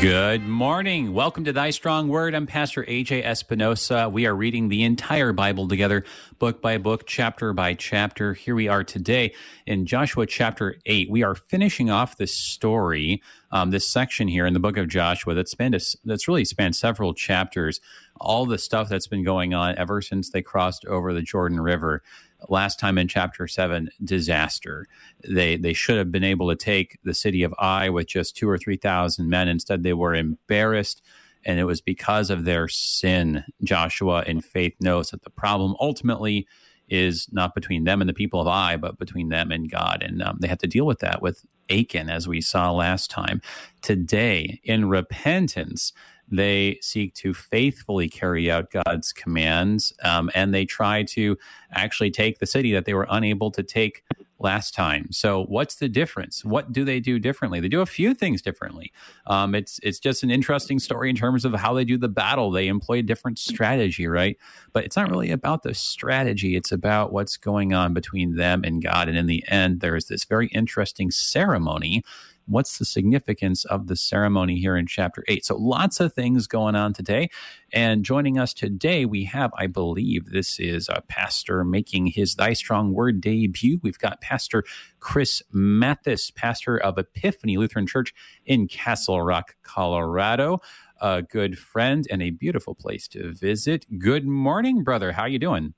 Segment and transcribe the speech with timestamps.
[0.00, 1.14] Good morning.
[1.14, 2.34] Welcome to Thy Strong Word.
[2.34, 4.10] I'm Pastor AJ Espinosa.
[4.10, 6.04] We are reading the entire Bible together,
[6.38, 8.34] book by book, chapter by chapter.
[8.34, 9.32] Here we are today
[9.64, 11.08] in Joshua chapter 8.
[11.08, 15.32] We are finishing off this story, um, this section here in the book of Joshua
[15.32, 17.80] that's, spanned a, that's really spanned several chapters.
[18.20, 22.02] All the stuff that's been going on ever since they crossed over the Jordan River
[22.48, 24.86] last time in chapter 7 disaster.
[25.26, 28.48] They they should have been able to take the city of ai with just 2
[28.48, 29.48] or 3000 men.
[29.48, 31.02] Instead they were embarrassed
[31.44, 36.46] and it was because of their sin joshua in faith knows that the problem ultimately
[36.88, 40.02] is not between them and the people of ai but between them and god.
[40.02, 43.40] And um, they have to deal with that with achan as we saw last time.
[43.82, 45.92] Today in repentance
[46.30, 51.36] they seek to faithfully carry out God's commands, um, and they try to
[51.72, 54.02] actually take the city that they were unable to take
[54.38, 55.10] last time.
[55.12, 56.44] So, what's the difference?
[56.44, 57.60] What do they do differently?
[57.60, 58.92] They do a few things differently.
[59.26, 62.50] Um, it's it's just an interesting story in terms of how they do the battle.
[62.50, 64.36] They employ a different strategy, right?
[64.72, 66.56] But it's not really about the strategy.
[66.56, 69.08] It's about what's going on between them and God.
[69.08, 72.02] And in the end, there is this very interesting ceremony
[72.46, 75.44] what's the significance of the ceremony here in chapter 8.
[75.44, 77.28] So lots of things going on today.
[77.72, 82.52] And joining us today, we have, I believe, this is a pastor making his Thy
[82.52, 83.80] Strong Word debut.
[83.82, 84.64] We've got Pastor
[85.00, 90.60] Chris Mathis, pastor of Epiphany Lutheran Church in Castle Rock, Colorado.
[91.00, 93.84] A good friend and a beautiful place to visit.
[93.98, 95.12] Good morning, brother.
[95.12, 95.74] How you doing?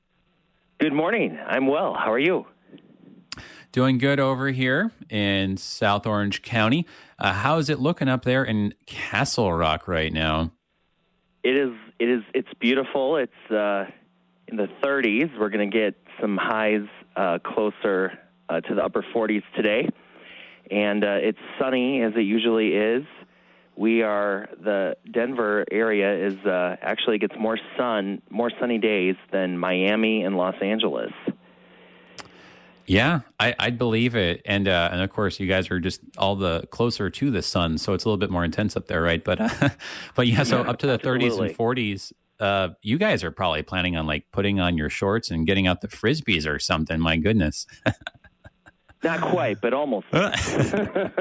[0.79, 1.37] Good morning.
[1.45, 1.95] I'm well.
[1.95, 2.47] How are you?
[3.73, 6.87] Doing good over here in South Orange County.
[7.19, 10.53] Uh, how is it looking up there in Castle Rock right now?
[11.43, 11.75] It is.
[11.99, 12.23] It is.
[12.35, 13.17] It's beautiful.
[13.17, 13.87] It's uh,
[14.47, 15.39] in the 30s.
[15.39, 19.89] We're going to get some highs uh, closer uh, to the upper 40s today,
[20.71, 23.05] and uh, it's sunny as it usually is.
[23.77, 29.57] We are the Denver area is uh, actually gets more sun, more sunny days than
[29.57, 31.13] Miami and Los Angeles.
[32.89, 36.37] Yeah, I, would believe it, and uh, and of course, you guys are just all
[36.37, 39.23] the closer to the sun, so it's a little bit more intense up there, right?
[39.23, 39.69] But uh,
[40.15, 42.13] but yeah, so up to the 30s and 40s.
[42.41, 45.83] Uh, you guys are probably planning on like putting on your shorts and getting out
[45.83, 46.99] the frisbees or something.
[46.99, 47.67] My goodness.
[49.03, 50.07] Not quite, but almost.
[50.13, 51.13] yeah,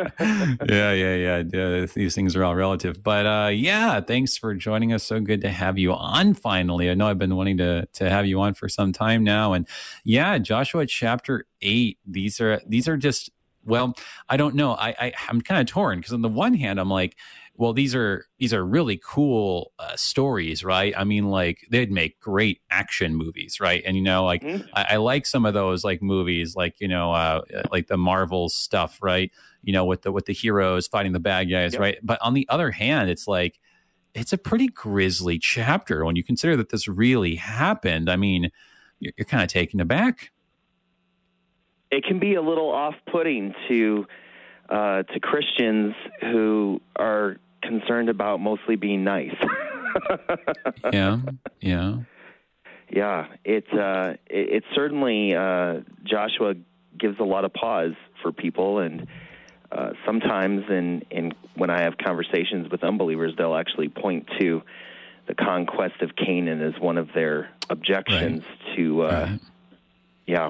[0.67, 1.85] yeah, yeah, yeah.
[1.93, 3.03] These things are all relative.
[3.03, 5.03] But uh, yeah, thanks for joining us.
[5.03, 6.89] So good to have you on finally.
[6.89, 9.53] I know I've been wanting to to have you on for some time now.
[9.53, 9.67] And
[10.03, 11.99] yeah, Joshua chapter eight.
[12.05, 13.29] These are these are just
[13.63, 13.94] well,
[14.29, 14.71] I don't know.
[14.73, 17.15] I, I I'm kind of torn because on the one hand, I'm like,
[17.57, 20.94] well, these are these are really cool uh, stories, right?
[20.95, 23.81] I mean, like they'd make great action movies, right?
[23.84, 24.68] And you know, like mm-hmm.
[24.73, 27.41] I, I, like some of those like movies, like you know, uh,
[27.72, 29.31] like the Marvel stuff, right?
[29.63, 31.81] You know, with the with the heroes fighting the bad guys, yep.
[31.81, 31.97] right?
[32.03, 33.59] But on the other hand, it's like
[34.13, 38.07] it's a pretty grisly chapter when you consider that this really happened.
[38.07, 38.51] I mean,
[39.00, 40.31] you're, you're kind of taken aback.
[41.89, 44.06] It can be a little off-putting to
[44.69, 49.35] uh, to Christians who are concerned about mostly being nice.
[50.94, 51.19] yeah,
[51.62, 51.97] yeah,
[52.90, 53.28] yeah.
[53.44, 56.56] It's uh, it, it certainly uh, Joshua
[56.97, 59.07] gives a lot of pause for people, and
[59.72, 64.62] uh, sometimes in in when I have conversations with unbelievers, they'll actually point to
[65.28, 68.75] the conquest of Canaan as one of their objections right.
[68.78, 69.01] to.
[69.03, 69.39] Uh, right.
[70.25, 70.50] Yeah,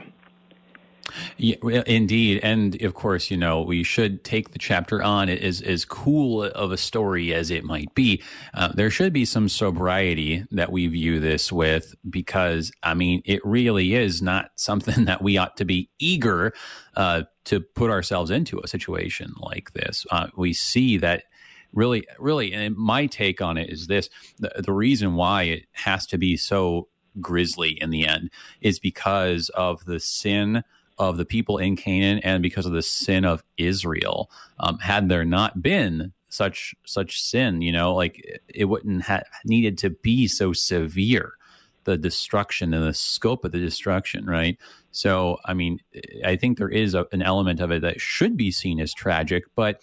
[1.38, 5.86] yeah, indeed, and of course, you know we should take the chapter on as as
[5.86, 8.22] cool of a story as it might be.
[8.54, 13.46] Uh, there should be some sobriety that we view this with, because I mean, it
[13.46, 16.54] really is not something that we ought to be eager
[16.96, 20.06] uh, to put ourselves into a situation like this.
[20.12, 21.24] Uh, we see that
[21.74, 26.06] really, really, and my take on it is this: the, the reason why it has
[26.08, 26.88] to be so
[27.20, 28.30] grisly in the end
[28.62, 30.64] is because of the sin
[31.00, 34.30] of the people in Canaan and because of the sin of Israel.
[34.60, 39.78] Um, had there not been such such sin, you know, like it wouldn't have needed
[39.80, 41.34] to be so severe,
[41.86, 44.58] the destruction and the scope of the destruction, right?
[44.92, 45.80] So, I mean,
[46.26, 49.46] I think there is a, an element of it that should be seen as tragic,
[49.56, 49.82] but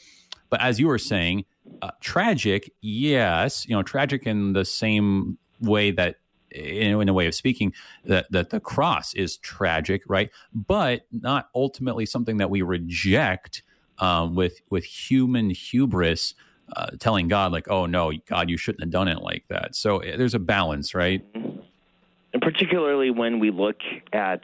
[0.51, 1.47] but as you were saying,
[1.83, 6.17] uh, tragic, yes, you know, tragic in the same way that
[6.55, 7.75] in, in, a way of speaking,
[8.05, 10.31] that, that the cross is tragic, right?
[10.55, 13.63] But not ultimately something that we reject
[13.99, 16.35] um, with with human hubris,
[16.75, 19.99] uh, telling God like, "Oh no, God, you shouldn't have done it like that." So
[19.99, 21.25] eh, there's a balance, right?
[21.35, 23.77] And particularly when we look
[24.13, 24.43] at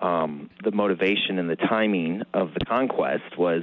[0.00, 3.62] um, the motivation and the timing of the conquest was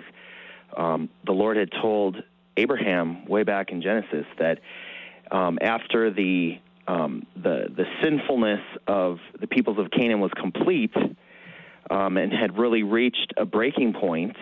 [0.77, 2.23] um, the Lord had told
[2.57, 4.59] Abraham way back in Genesis that
[5.31, 10.93] um, after the um, the the sinfulness of the peoples of Canaan was complete
[11.89, 14.35] um, and had really reached a breaking point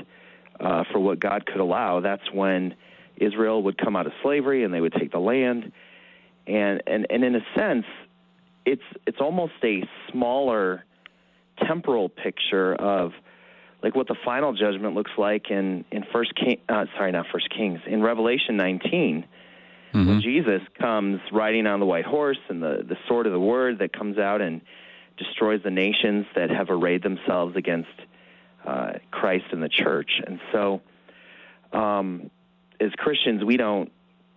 [0.59, 2.75] uh, for what God could allow, that's when
[3.17, 5.71] Israel would come out of slavery and they would take the land.
[6.45, 7.85] And and, and in a sense,
[8.65, 10.85] it's it's almost a smaller
[11.67, 13.11] temporal picture of
[13.83, 17.49] like what the final judgment looks like in in First King, uh, sorry, not First
[17.49, 19.25] Kings, in Revelation 19
[19.97, 20.09] mm-hmm.
[20.09, 23.79] when Jesus comes riding on the white horse and the, the sword of the word
[23.79, 24.61] that comes out and
[25.17, 27.89] destroys the nations that have arrayed themselves against
[28.65, 30.21] uh, Christ and the church.
[30.25, 30.81] And so,
[31.73, 32.29] um,
[32.79, 33.91] as Christians, we don't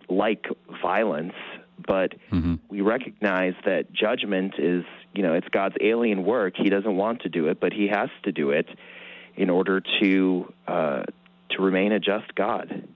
[0.09, 0.47] like
[0.81, 1.33] violence,
[1.77, 2.55] but mm-hmm.
[2.67, 4.83] we recognize that judgment is,
[5.13, 6.55] you know, it's God's alien work.
[6.57, 8.67] He doesn't want to do it, but He has to do it
[9.35, 11.03] in order to uh,
[11.51, 12.87] to remain a just God.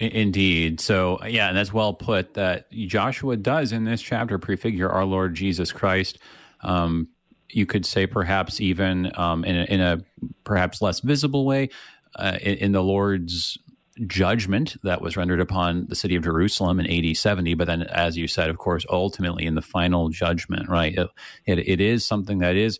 [0.00, 0.80] Indeed.
[0.80, 5.34] So, yeah, and that's well put that Joshua does in this chapter prefigure our Lord
[5.34, 6.18] Jesus Christ.
[6.62, 7.08] Um,
[7.50, 10.00] you could say perhaps even um, in, a, in, a,
[10.42, 11.68] perhaps less visible way
[12.16, 13.58] uh, in, in, the Lord's
[14.06, 17.52] judgment that was rendered upon the city of Jerusalem in AD 70.
[17.54, 20.94] But then, as you said, of course, ultimately in the final judgment, right?
[20.96, 21.08] It,
[21.44, 22.78] it, it is something that is,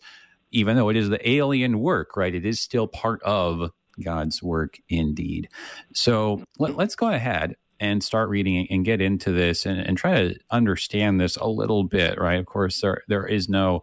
[0.51, 2.33] even though it is the alien work, right?
[2.33, 3.71] It is still part of
[4.01, 5.49] God's work indeed.
[5.93, 10.27] So let, us go ahead and start reading and get into this and, and, try
[10.27, 12.39] to understand this a little bit, right?
[12.39, 13.81] Of course, there there is no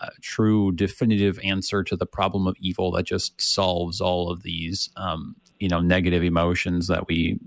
[0.00, 4.90] uh, true definitive answer to the problem of evil that just solves all of these
[4.96, 7.38] um, you know negative emotions that we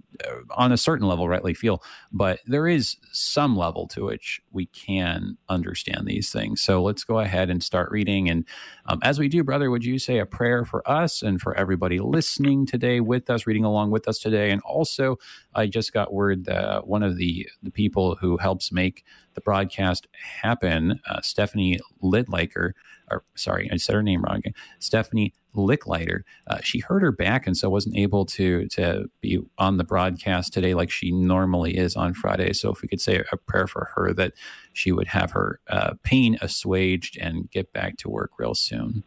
[0.52, 5.38] on a certain level rightly feel but there is some level to which we can
[5.50, 6.62] understand these things.
[6.62, 8.30] So let's go ahead and start reading.
[8.30, 8.46] And
[8.86, 12.00] um, as we do brother would you say a prayer for us and for everybody
[12.00, 14.52] listening today with us reading along with us today?
[14.52, 15.18] And also
[15.54, 19.04] i just got word that one of the the people who helps make
[19.34, 20.08] the broadcast
[20.42, 22.74] happen uh, stephanie lidlaker
[23.12, 24.54] or sorry, I said her name wrong again.
[24.80, 26.22] Stephanie Licklider.
[26.48, 30.54] Uh, she hurt her back and so wasn't able to to be on the broadcast
[30.54, 32.54] today like she normally is on Friday.
[32.54, 34.34] So if we could say a prayer for her that
[34.74, 39.04] she would have her uh, pain assuaged and get back to work real soon.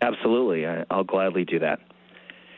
[0.00, 1.78] Absolutely, I, I'll gladly do that.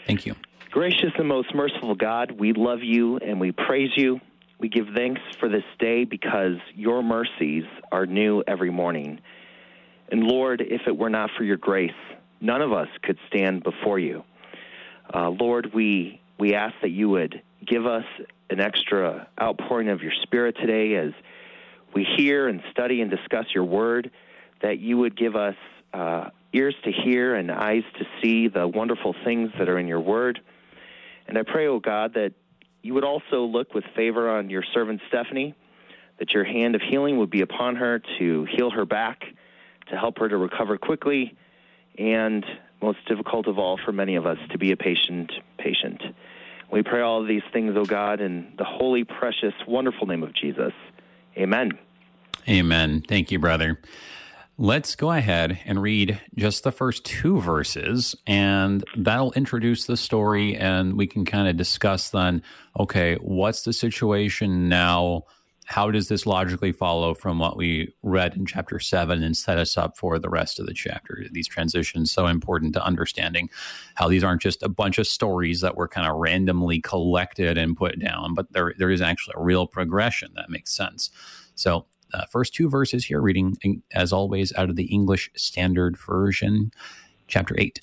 [0.06, 0.34] Thank you.
[0.70, 4.20] Gracious and most merciful God, we love you and we praise you.
[4.58, 9.20] We give thanks for this day because your mercies are new every morning.
[10.14, 11.90] And Lord, if it were not for your grace,
[12.40, 14.22] none of us could stand before you.
[15.12, 18.04] Uh, Lord, we, we ask that you would give us
[18.48, 21.10] an extra outpouring of your Spirit today as
[21.96, 24.12] we hear and study and discuss your word,
[24.62, 25.56] that you would give us
[25.92, 29.98] uh, ears to hear and eyes to see the wonderful things that are in your
[29.98, 30.38] word.
[31.26, 32.34] And I pray, O oh God, that
[32.82, 35.56] you would also look with favor on your servant Stephanie,
[36.20, 39.24] that your hand of healing would be upon her to heal her back
[39.88, 41.36] to help her to recover quickly,
[41.98, 42.44] and
[42.82, 46.02] most difficult of all for many of us, to be a patient patient.
[46.70, 50.34] We pray all these things, O oh God, in the holy, precious, wonderful name of
[50.34, 50.72] Jesus.
[51.36, 51.78] Amen.
[52.48, 53.02] Amen.
[53.06, 53.80] Thank you, brother.
[54.56, 60.56] Let's go ahead and read just the first two verses, and that'll introduce the story,
[60.56, 62.42] and we can kind of discuss then
[62.78, 65.24] okay, what's the situation now?
[65.66, 69.76] How does this logically follow from what we read in chapter seven and set us
[69.78, 71.24] up for the rest of the chapter?
[71.30, 73.48] These transitions so important to understanding
[73.94, 77.76] how these aren't just a bunch of stories that were kind of randomly collected and
[77.76, 81.10] put down, but there there is actually a real progression that makes sense.
[81.54, 83.56] So, uh, first two verses here, reading
[83.92, 86.72] as always out of the English Standard Version,
[87.26, 87.80] chapter eight.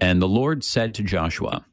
[0.00, 1.64] And the Lord said to Joshua,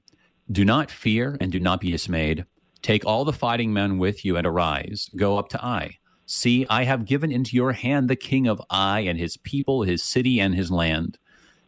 [0.51, 2.45] "Do not fear and do not be dismayed."
[2.85, 5.97] Take all the fighting men with you and arise, go up to Ai.
[6.27, 10.03] See, I have given into your hand the king of Ai and his people, his
[10.03, 11.17] city, and his land.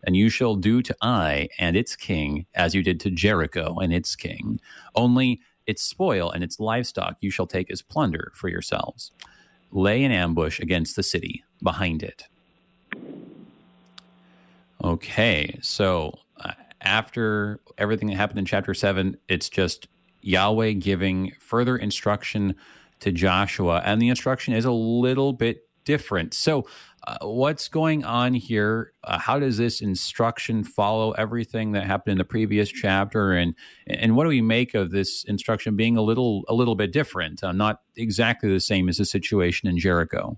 [0.04, 3.92] And you shall do to Ai and its king as you did to Jericho and
[3.92, 4.60] its king.
[4.94, 9.12] Only its spoil and its livestock you shall take as plunder for yourselves.
[9.72, 12.26] Lay an ambush against the city behind it.
[14.84, 19.88] Okay, so uh, after everything that happened in chapter 7, it's just
[20.22, 22.56] Yahweh giving further instruction
[23.00, 26.34] to Joshua, and the instruction is a little bit different.
[26.34, 26.66] So,
[27.08, 28.92] uh, what's going on here?
[29.04, 33.56] Uh, how does this instruction follow everything that happened in the previous chapter, and
[33.88, 37.44] and what do we make of this instruction being a little a little bit different,
[37.44, 40.38] uh, not exactly the same as the situation in Jericho?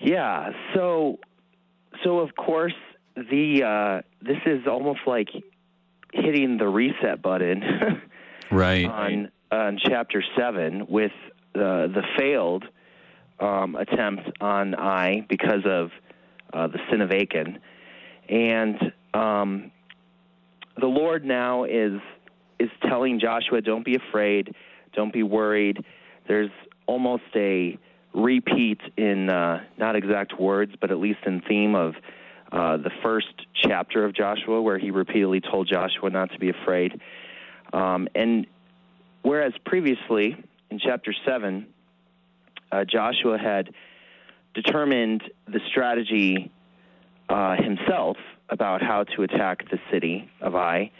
[0.00, 0.52] Yeah.
[0.74, 1.18] So,
[2.04, 2.74] so of course,
[3.14, 5.28] the uh, this is almost like
[6.12, 7.62] hitting the reset button
[8.50, 11.12] right on on chapter seven with
[11.54, 12.64] uh, the failed
[13.40, 15.90] um, attempt on Ai because of
[16.52, 17.58] uh, the sin of Achan,
[18.28, 19.70] and um,
[20.78, 22.00] the Lord now is
[22.58, 24.54] is telling Joshua, "Don't be afraid,
[24.94, 25.84] don't be worried."
[26.26, 26.50] There's
[26.86, 27.78] almost a
[28.14, 31.94] repeat in uh, not exact words, but at least in theme of
[32.50, 37.00] uh, the first chapter of Joshua, where he repeatedly told Joshua not to be afraid.
[37.72, 38.46] Um, and
[39.22, 40.36] whereas previously
[40.70, 41.66] in chapter 7,
[42.70, 43.70] uh, Joshua had
[44.54, 46.50] determined the strategy
[47.28, 48.16] uh, himself
[48.48, 50.90] about how to attack the city of Ai,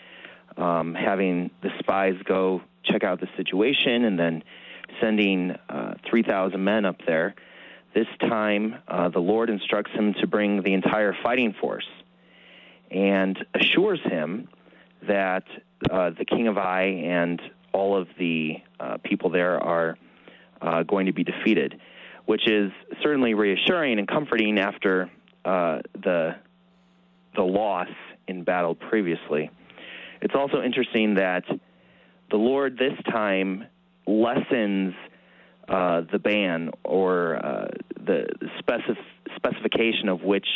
[0.57, 4.43] um, having the spies go check out the situation and then
[5.01, 7.35] sending uh, 3,000 men up there.
[7.95, 11.89] This time, uh, the Lord instructs him to bring the entire fighting force
[12.91, 14.49] and assures him
[15.07, 15.45] that
[15.91, 17.41] uh, the king of Ai and
[17.73, 19.97] all of the uh, people there are
[20.61, 21.81] uh, going to be defeated,
[22.27, 25.11] which is certainly reassuring and comforting after
[25.45, 26.37] uh, the
[27.37, 27.89] the loss
[28.27, 29.51] in battle previously.
[30.21, 31.45] It's also interesting that
[32.31, 33.67] the Lord this time
[34.07, 34.95] lessens
[35.69, 38.27] uh, the ban or uh, the
[38.59, 38.97] specif-
[39.37, 40.47] specification of which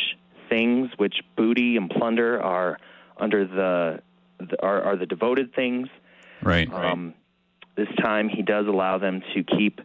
[0.49, 2.77] things, which booty and plunder are
[3.17, 3.99] under the,
[4.39, 5.87] the are, are, the devoted things.
[6.41, 6.71] Right.
[6.71, 7.13] Um.
[7.75, 9.81] This time, he does allow them to keep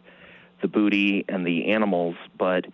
[0.61, 2.65] the booty and the animals, but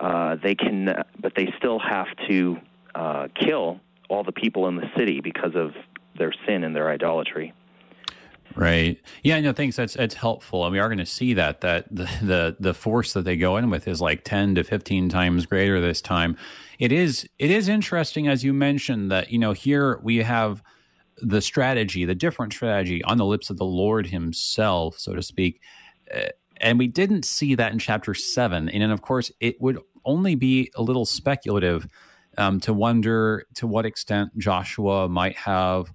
[0.00, 2.58] uh, they can, but they still have to
[2.94, 5.72] uh, kill all the people in the city because of
[6.16, 7.52] their sin and their idolatry.
[8.54, 9.00] Right.
[9.22, 9.40] Yeah.
[9.40, 9.52] No.
[9.52, 9.76] Thanks.
[9.76, 13.12] That's that's helpful, and we are going to see that that the, the the force
[13.14, 16.36] that they go in with is like ten to fifteen times greater this time.
[16.78, 20.62] It is it is interesting as you mentioned that you know here we have
[21.22, 25.60] the strategy, the different strategy on the lips of the Lord Himself, so to speak,
[26.14, 26.28] uh,
[26.60, 28.68] and we didn't see that in chapter seven.
[28.68, 31.88] And then, of course, it would only be a little speculative
[32.38, 35.92] um, to wonder to what extent Joshua might have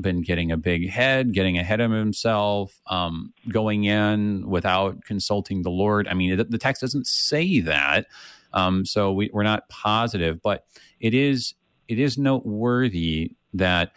[0.00, 5.70] been getting a big head, getting ahead of himself, um, going in without consulting the
[5.70, 6.06] Lord.
[6.08, 8.06] I mean, the text doesn't say that,
[8.52, 10.64] um, so we, we're not positive, but
[11.00, 11.54] it is
[11.88, 13.92] it is noteworthy that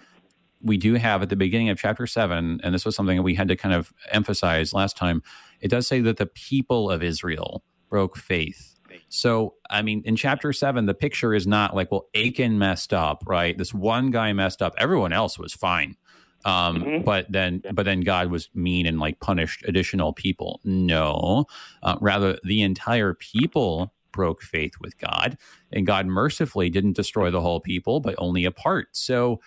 [0.64, 3.36] we do have at the beginning of chapter seven, and this was something that we
[3.36, 5.22] had to kind of emphasize last time.
[5.62, 8.74] It does say that the people of Israel broke faith
[9.10, 13.24] so, I mean, in chapter seven, the picture is not like, well, Achan messed up,
[13.28, 13.58] right?
[13.58, 14.74] This one guy messed up.
[14.78, 15.98] Everyone else was fine.
[16.46, 17.04] Um, mm-hmm.
[17.04, 20.60] but then, but then God was mean and like punished additional people.
[20.64, 21.46] No,
[21.84, 25.38] uh, rather the entire people broke faith with God,
[25.72, 28.90] and God mercifully didn't destroy the whole people, but only a part.
[28.92, 29.40] So,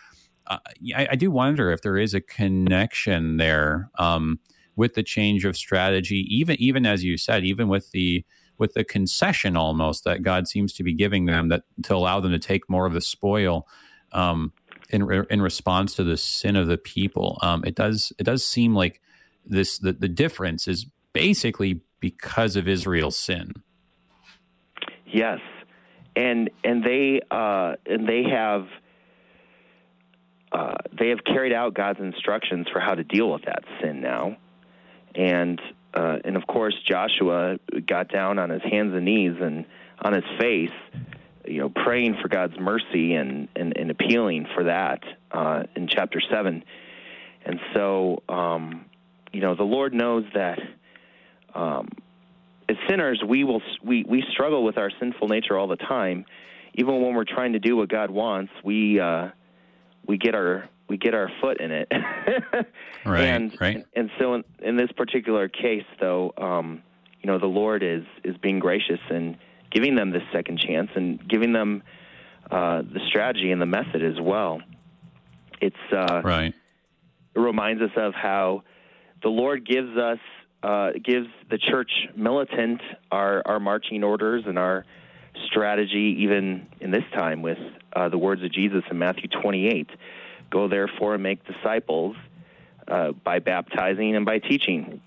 [0.47, 0.59] uh,
[0.95, 4.39] I, I, do wonder if there is a connection there um,
[4.77, 8.25] with the change of strategy, even even as you said, even with the
[8.59, 12.33] with the concession almost that God seems to be giving them that to allow them
[12.33, 13.67] to take more of the spoil
[14.13, 14.53] um,
[14.91, 17.39] in in response to the sin of the people.
[17.43, 19.01] Um, it does it does seem like
[19.45, 23.53] this the, the difference is basically because of Israel's sin.
[25.07, 25.41] Yes,
[26.15, 28.67] and and they uh, and they have.
[30.53, 34.37] Uh, they have carried out God's instructions for how to deal with that sin now,
[35.15, 35.61] and
[35.97, 39.65] uh, and of course, Joshua got down on his hands and knees and
[40.03, 40.71] on his face,
[41.47, 46.21] you know, praying for God's mercy and, and, and appealing for that uh, in chapter
[46.21, 46.63] 7.
[47.47, 48.85] And so, um,
[49.33, 50.59] you know, the Lord knows that
[51.55, 51.89] um,
[52.69, 56.27] as sinners, we, will, we, we struggle with our sinful nature all the time.
[56.75, 59.29] Even when we're trying to do what God wants, we, uh,
[60.07, 61.89] we get our we get our foot in it.
[63.05, 63.25] right.
[63.25, 63.85] And, right.
[63.95, 66.83] And so in, in this particular case, though, um,
[67.21, 69.37] you know, the Lord is is being gracious and
[69.71, 71.83] giving them this second chance and giving them
[72.51, 74.61] uh, the strategy and the method as well.
[75.61, 76.55] It's uh, right.
[77.35, 78.63] It reminds us of how
[79.23, 80.19] the Lord gives us
[80.63, 84.85] uh, gives the church militant our our marching orders and our
[85.45, 87.59] strategy, even in this time with
[87.95, 89.91] uh, the words of Jesus in Matthew 28.
[90.51, 92.17] Go therefore and make disciples
[92.89, 95.01] uh, by baptizing and by teaching.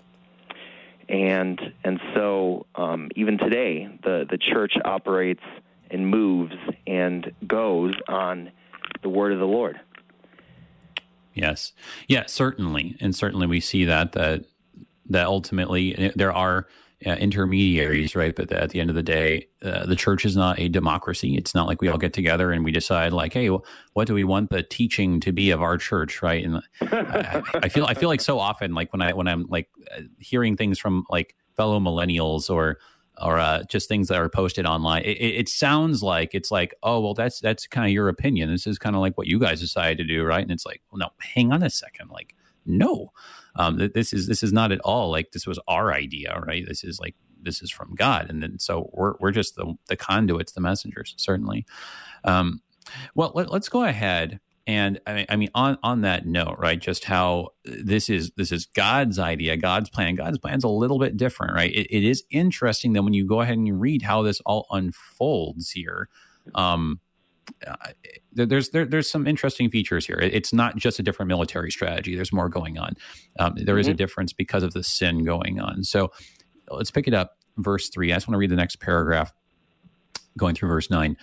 [1.08, 5.42] And and so um, even today, the the church operates
[5.90, 6.54] and moves
[6.86, 8.52] and goes on
[9.02, 9.80] the word of the Lord.
[11.34, 11.72] Yes,
[12.06, 14.44] yeah, certainly, and certainly we see that that
[15.08, 16.68] that ultimately eh, there are
[17.06, 18.34] uh, intermediaries, right?
[18.34, 21.36] But at the end of the day, uh, the church is not a democracy.
[21.36, 24.24] It's not like we all get together and we decide, like, hey, what do we
[24.24, 26.44] want the teaching to be of our church, right?
[26.44, 29.68] And I, I, feel I feel like so often, like when I when I'm like
[29.96, 32.78] uh, hearing things from like fellow millennials or
[33.20, 37.00] or uh, just things that are posted online, it, it, sounds like it's like, oh,
[37.00, 38.50] well, that's that's kind of your opinion.
[38.50, 40.42] This is kind of like what you guys decided to do, right?
[40.42, 42.34] And it's like, well, no, hang on a second, like,
[42.66, 43.10] no
[43.56, 46.64] um, this is this is not at all like this was our idea, right?
[46.66, 49.96] This is like this is from God, and then so we're we're just the the
[49.96, 51.66] conduits, the messengers, certainly.
[52.24, 52.62] Um,
[53.14, 56.78] well, let, us go ahead and I mean, I mean, on on that note, right?
[56.78, 60.14] Just how this is this is God's idea, God's plan.
[60.14, 61.72] God's plan's a little bit different, right?
[61.72, 64.66] it, it is interesting that when you go ahead and you read how this all
[64.70, 66.08] unfolds here.
[66.54, 67.00] Um,
[68.32, 70.18] there's there, there's some interesting features here.
[70.20, 72.14] It's not just a different military strategy.
[72.14, 72.94] There's more going on.
[73.38, 73.80] Um, there mm-hmm.
[73.80, 73.96] is a mm-hmm.
[73.96, 75.84] difference because of the sin going on.
[75.84, 76.12] So
[76.68, 77.36] let's pick it up.
[77.56, 78.12] Verse three.
[78.12, 79.32] I just want to read the next paragraph,
[80.38, 81.16] going through verse nine.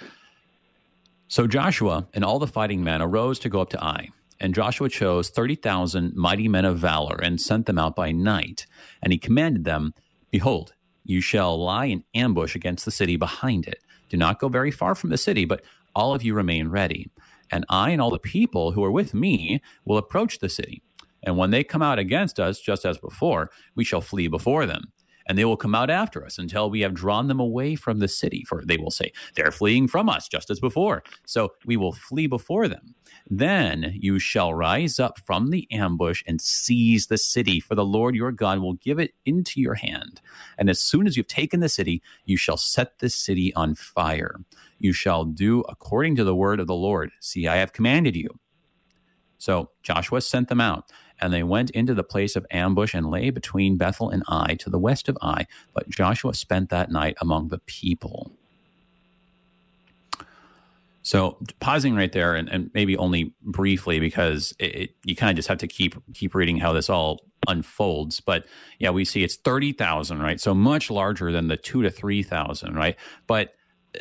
[1.28, 4.10] So Joshua and all the fighting men arose to go up to Ai.
[4.40, 8.68] And Joshua chose 30,000 mighty men of valor and sent them out by night.
[9.02, 9.94] And he commanded them,
[10.30, 13.80] Behold, you shall lie in ambush against the city behind it.
[14.10, 15.64] Do not go very far from the city, but
[15.98, 17.10] all of you remain ready.
[17.50, 20.84] And I and all the people who are with me will approach the city.
[21.24, 24.92] And when they come out against us, just as before, we shall flee before them.
[25.28, 28.08] And they will come out after us until we have drawn them away from the
[28.08, 28.44] city.
[28.48, 31.04] For they will say, They're fleeing from us, just as before.
[31.26, 32.96] So we will flee before them.
[33.30, 38.16] Then you shall rise up from the ambush and seize the city, for the Lord
[38.16, 40.22] your God will give it into your hand.
[40.58, 44.40] And as soon as you've taken the city, you shall set the city on fire
[44.80, 47.12] you shall do according to the word of the Lord.
[47.20, 48.30] See, I have commanded you.
[49.38, 53.30] So Joshua sent them out, and they went into the place of ambush and lay
[53.30, 55.48] between Bethel and Ai to the west of Ai.
[55.74, 58.32] But Joshua spent that night among the people.
[61.08, 65.38] So pausing right there, and, and maybe only briefly because it, it, you kind of
[65.38, 68.20] just have to keep keep reading how this all unfolds.
[68.20, 68.46] But
[68.80, 70.38] yeah, we see it's thirty thousand, right?
[70.38, 72.98] So much larger than the two to three thousand, right?
[73.26, 73.54] But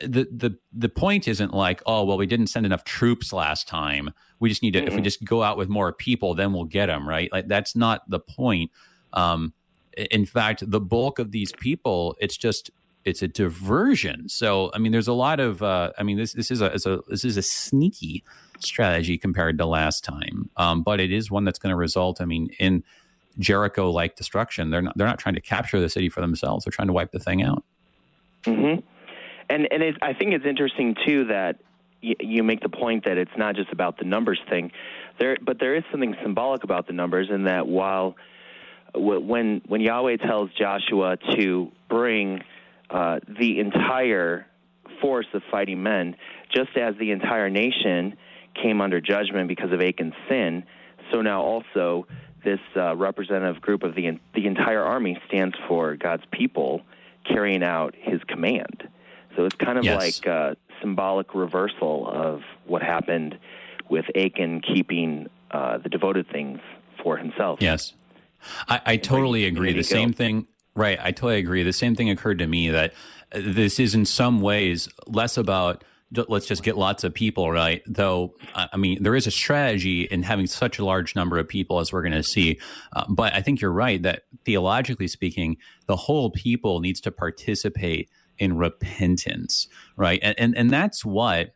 [0.02, 4.11] the the the point isn't like oh well we didn't send enough troops last time.
[4.38, 4.88] We just need to mm-hmm.
[4.88, 7.30] if we just go out with more people then we'll get them right?
[7.32, 8.70] Like that's not the point.
[9.12, 9.52] Um
[9.96, 12.70] in fact the bulk of these people it's just
[13.04, 14.28] it's a diversion.
[14.28, 16.98] So i mean there's a lot of uh i mean this this is a, a
[17.09, 18.24] this is a sneaky
[18.59, 20.50] strategy compared to last time.
[20.56, 22.82] Um but it is one that's going to result i mean in
[23.38, 24.70] jericho like destruction.
[24.70, 26.64] They're not they're not trying to capture the city for themselves.
[26.64, 27.64] They're trying to wipe the thing out.
[28.44, 28.80] Mm-hmm
[29.48, 31.56] and and it, I think it's interesting too that
[32.02, 34.72] y- you make the point that it's not just about the numbers thing,
[35.18, 38.16] there, but there is something symbolic about the numbers in that while
[38.94, 42.42] when when Yahweh tells Joshua to bring
[42.90, 44.46] uh, the entire
[45.00, 46.16] force of fighting men,
[46.54, 48.16] just as the entire nation
[48.61, 50.64] came under judgment because of Achan's sin,
[51.12, 52.06] so now also
[52.44, 56.82] this uh, representative group of the the entire army stands for God's people
[57.28, 58.88] carrying out His command.
[59.37, 60.01] So it's kind of yes.
[60.01, 63.38] like a symbolic reversal of what happened
[63.88, 66.61] with Achan keeping uh, the devoted things
[67.03, 67.61] for himself.
[67.61, 67.92] Yes,
[68.68, 69.72] I, I totally agree.
[69.72, 70.99] The same thing, right?
[71.01, 71.62] I totally agree.
[71.62, 72.94] The same thing occurred to me that
[73.33, 75.85] this is in some ways less about
[76.29, 80.22] let's just get lots of people right though i mean there is a strategy in
[80.22, 82.61] having such a large number of people as we're going to see
[82.94, 85.57] uh, but i think you're right that theologically speaking
[85.88, 90.20] the whole people needs to participate in repentance, right?
[90.22, 91.55] And, and, and that's what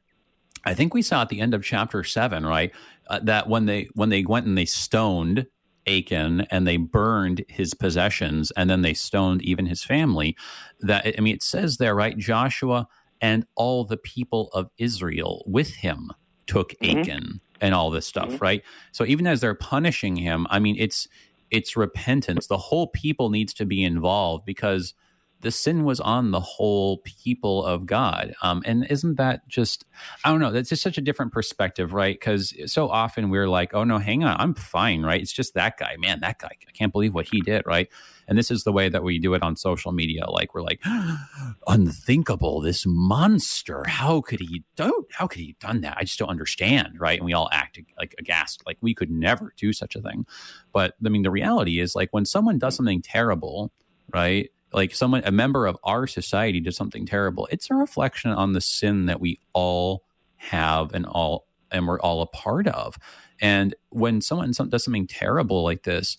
[0.65, 2.73] I think we saw at the end of chapter seven, right?
[3.09, 5.47] Uh, that when they when they went and they stoned
[5.87, 10.37] Achan and they burned his possessions and then they stoned even his family.
[10.81, 12.17] That I mean, it says there, right?
[12.17, 12.87] Joshua
[13.21, 16.11] and all the people of Israel with him
[16.47, 17.01] took mm-hmm.
[17.01, 18.43] Achan and all this stuff, mm-hmm.
[18.45, 18.63] right?
[18.93, 21.09] So even as they're punishing him, I mean, it's
[21.51, 22.47] it's repentance.
[22.47, 24.95] The whole people needs to be involved because
[25.41, 28.35] the sin was on the whole people of God.
[28.43, 29.85] Um, and isn't that just,
[30.25, 32.19] I don't know, that's just such a different perspective, right?
[32.19, 35.21] Because so often we're like, oh no, hang on, I'm fine, right?
[35.21, 37.89] It's just that guy, man, that guy, I can't believe what he did, right?
[38.29, 40.29] And this is the way that we do it on social media.
[40.29, 40.81] Like we're like,
[41.67, 43.85] unthinkable, this monster.
[43.85, 45.07] How could he do?
[45.11, 45.97] How could he done that?
[45.99, 47.19] I just don't understand, right?
[47.19, 50.27] And we all act like aghast, like we could never do such a thing.
[50.73, 53.73] But I mean, the reality is like when someone does something terrible,
[54.13, 54.51] right?
[54.73, 58.61] Like someone a member of our society did something terrible it's a reflection on the
[58.61, 60.05] sin that we all
[60.37, 62.99] have and all and we're all a part of
[63.41, 66.17] and when someone does something terrible like this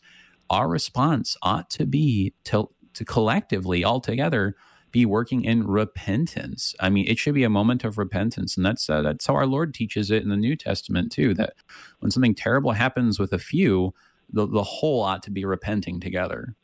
[0.50, 4.56] our response ought to be to to collectively all together
[4.92, 6.76] be working in repentance.
[6.80, 9.46] I mean, it should be a moment of repentance, and that's uh, that's how our
[9.46, 11.34] Lord teaches it in the New Testament too.
[11.34, 11.54] That
[12.00, 13.94] when something terrible happens with a few,
[14.32, 16.56] the the whole ought to be repenting together.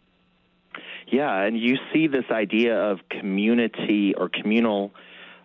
[1.08, 4.92] Yeah, and you see this idea of community or communal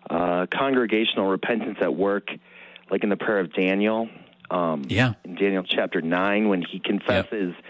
[0.09, 2.29] uh, congregational repentance at work,
[2.91, 4.09] like in the prayer of Daniel.
[4.51, 5.13] Um, yeah.
[5.23, 7.63] In Daniel chapter 9, when he confesses yep.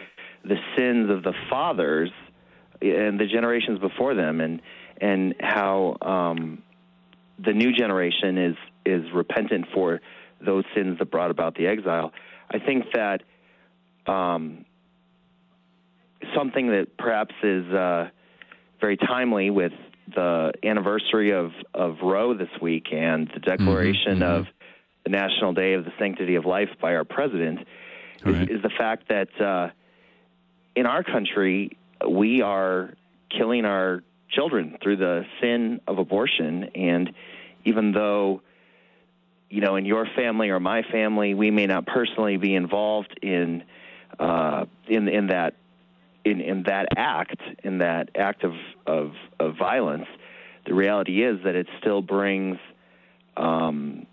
[0.43, 2.09] the sins of the fathers
[2.81, 4.61] and the generations before them, and,
[4.99, 6.63] and how um,
[7.37, 10.01] the new generation is, is repentant for
[10.43, 12.11] those sins that brought about the exile.
[12.51, 13.21] I think that
[14.07, 14.65] um,
[16.35, 18.09] something that perhaps is uh,
[18.79, 19.73] very timely with
[20.13, 24.41] the anniversary of, of Roe this week and the declaration mm-hmm, mm-hmm.
[24.41, 24.47] of
[25.03, 27.65] the National Day of the Sanctity of Life by our president is,
[28.25, 28.49] right.
[28.49, 29.69] is, the fact that uh,
[30.75, 32.93] in our country we are
[33.29, 36.65] killing our children through the sin of abortion.
[36.75, 37.13] And
[37.65, 38.41] even though,
[39.49, 43.63] you know, in your family or my family, we may not personally be involved in
[44.19, 45.55] uh, in in that
[46.25, 48.53] in, in that act, in that act of,
[48.85, 50.07] of, of violence,
[50.65, 52.57] the reality is that it still brings
[53.35, 54.05] um,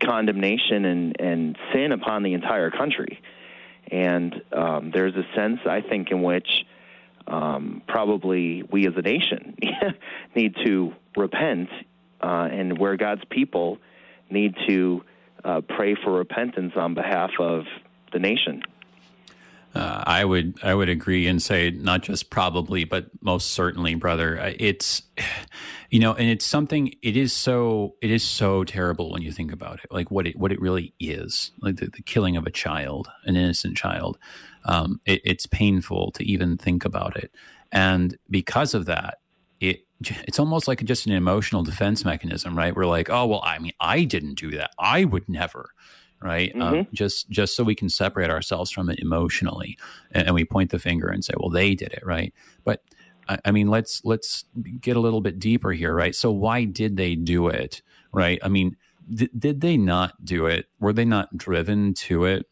[0.00, 3.20] condemnation and, and sin upon the entire country.
[3.90, 6.66] And um, there's a sense, I think, in which
[7.26, 9.56] um, probably we as a nation
[10.36, 11.68] need to repent,
[12.20, 13.78] uh, and where God's people
[14.30, 15.04] need to
[15.44, 17.64] uh, pray for repentance on behalf of
[18.12, 18.62] the nation.
[19.76, 24.40] Uh, I would I would agree and say not just probably, but most certainly, brother.
[24.40, 25.02] Uh, it's
[25.90, 26.94] you know, and it's something.
[27.02, 30.36] It is so it is so terrible when you think about it, like what it
[30.36, 34.18] what it really is, like the, the killing of a child, an innocent child.
[34.64, 37.30] Um, it, it's painful to even think about it,
[37.70, 39.18] and because of that,
[39.60, 42.74] it it's almost like just an emotional defense mechanism, right?
[42.74, 44.70] We're like, oh well, I mean, I didn't do that.
[44.78, 45.70] I would never
[46.22, 46.52] right?
[46.54, 46.78] Um, mm-hmm.
[46.78, 49.78] Um, just just so we can separate ourselves from it emotionally,
[50.12, 52.32] and, and, we point the finger and say, "Well, they did it," right?
[52.64, 52.82] But
[53.28, 54.44] I, I, mean, let's let's
[54.80, 56.14] get a little bit deeper here, right?
[56.14, 58.38] So why did they do it, right?
[58.42, 58.76] I mean,
[59.16, 60.66] th- did they not do it?
[60.80, 62.46] Were they not driven to it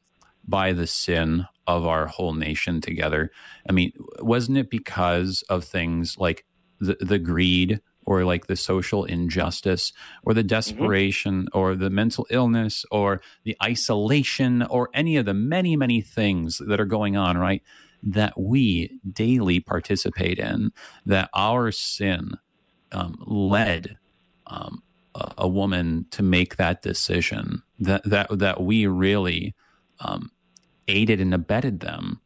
[0.47, 3.31] by the sin of our whole nation together?
[3.69, 6.45] I mean, wasn't it because of things like
[6.81, 10.49] the, the greed or like the social injustice or the mm-hmm.
[10.49, 11.59] desperation mm-hmm.
[11.59, 16.81] or the mental illness or the isolation or any of the many, many things that
[16.81, 17.63] are going on, right?
[18.03, 20.73] That we daily participate in,
[21.07, 22.33] that our sin
[22.93, 23.97] um, led
[24.47, 24.83] um,
[25.15, 29.55] a, a, woman to make that decision, that, that, that we really
[30.01, 30.31] um,
[30.87, 32.21] aided and abetted them.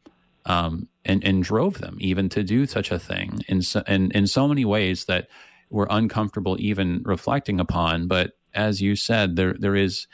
[0.45, 4.25] Um, and, and drove them even to do such a thing in so, in, in
[4.25, 5.27] so many ways that
[5.69, 8.07] we're uncomfortable even reflecting upon.
[8.07, 10.07] But as you said, there there is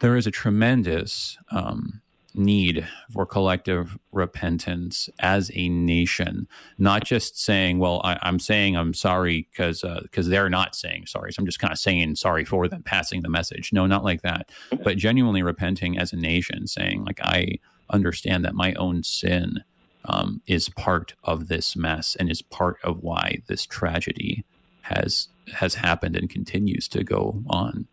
[0.00, 2.00] there is a tremendous um,
[2.34, 6.46] need for collective repentance as a nation,
[6.78, 11.06] not just saying, "Well, I, am saying I'm sorry" because because uh, they're not saying
[11.06, 13.72] sorry, so I'm just kind of saying sorry for them, passing the message.
[13.72, 14.50] No, not like that,
[14.82, 17.58] but genuinely repenting as a nation, saying like I
[17.90, 19.64] understand that my own sin
[20.04, 24.44] um, is part of this mess and is part of why this tragedy
[24.82, 27.86] has has happened and continues to go on.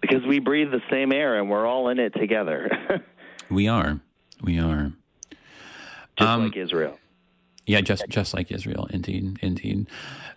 [0.00, 3.02] Because we breathe the same air and we're all in it together.
[3.50, 4.00] we are.
[4.42, 4.92] We are.
[6.18, 6.98] Just um, like Israel.
[7.66, 9.88] Yeah, just just like Israel, indeed, indeed.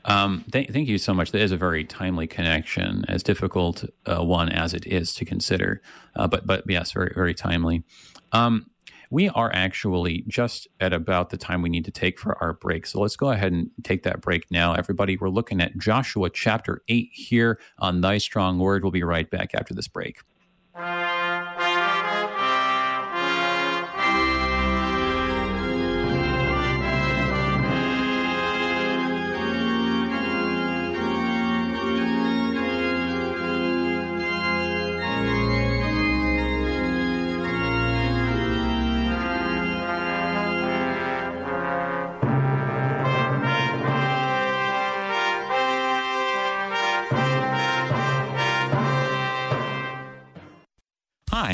[0.05, 1.31] Um, th- thank you so much.
[1.31, 5.81] That is a very timely connection, as difficult uh, one as it is to consider,
[6.15, 7.83] uh, but but yes, very very timely.
[8.31, 8.71] Um,
[9.09, 12.85] we are actually just at about the time we need to take for our break.
[12.85, 14.73] So let's go ahead and take that break now.
[14.73, 18.83] Everybody, we're looking at Joshua chapter 8 here on Thy Strong Word.
[18.83, 20.19] We'll be right back after this break.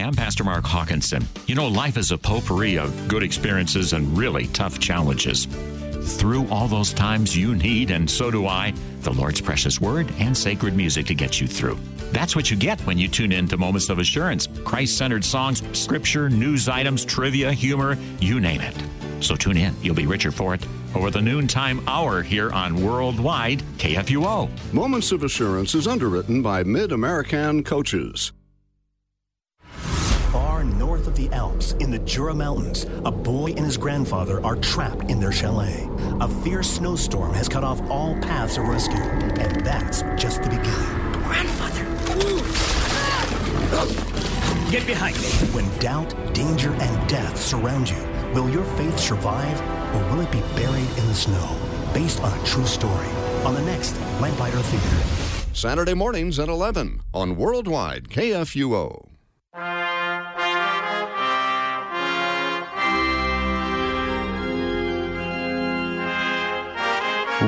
[0.06, 1.28] I'm Pastor Mark Hawkinson.
[1.48, 5.46] You know, life is a potpourri of good experiences and really tough challenges.
[6.20, 10.38] Through all those times, you need, and so do I, the Lord's precious word and
[10.38, 11.80] sacred music to get you through.
[12.12, 15.64] That's what you get when you tune in to Moments of Assurance Christ centered songs,
[15.76, 18.76] scripture, news items, trivia, humor, you name it.
[19.22, 19.74] So tune in.
[19.82, 20.64] You'll be richer for it
[20.94, 24.52] over the noontime hour here on Worldwide KFUO.
[24.72, 28.32] Moments of Assurance is underwritten by Mid American Coaches.
[31.16, 34.56] Far north of the Alps, in the Jura Mountains, a boy and his grandfather are
[34.56, 35.88] trapped in their chalet.
[36.20, 39.02] A fierce snowstorm has cut off all paths of rescue,
[39.40, 41.24] and that's just the beginning.
[41.24, 41.84] Grandfather,
[42.16, 42.42] move!
[44.72, 45.30] Get behind me!
[45.54, 48.02] When doubt, danger, and death surround you,
[48.34, 49.62] will your faith survive,
[49.96, 51.56] or will it be buried in the snow?
[51.94, 53.10] Based on a true story,
[53.46, 55.54] on the next Lamplighter Theater.
[55.54, 59.05] Saturday mornings at 11 on Worldwide KFUO.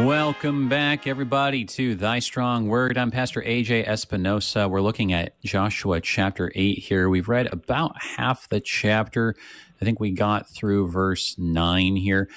[0.05, 2.97] Welcome back, everybody, to Thy Strong Word.
[2.97, 4.69] I'm Pastor AJ Espinosa.
[4.69, 7.09] We're looking at Joshua chapter 8 here.
[7.09, 9.35] We've read about half the chapter.
[9.81, 12.29] I think we got through verse 9 here.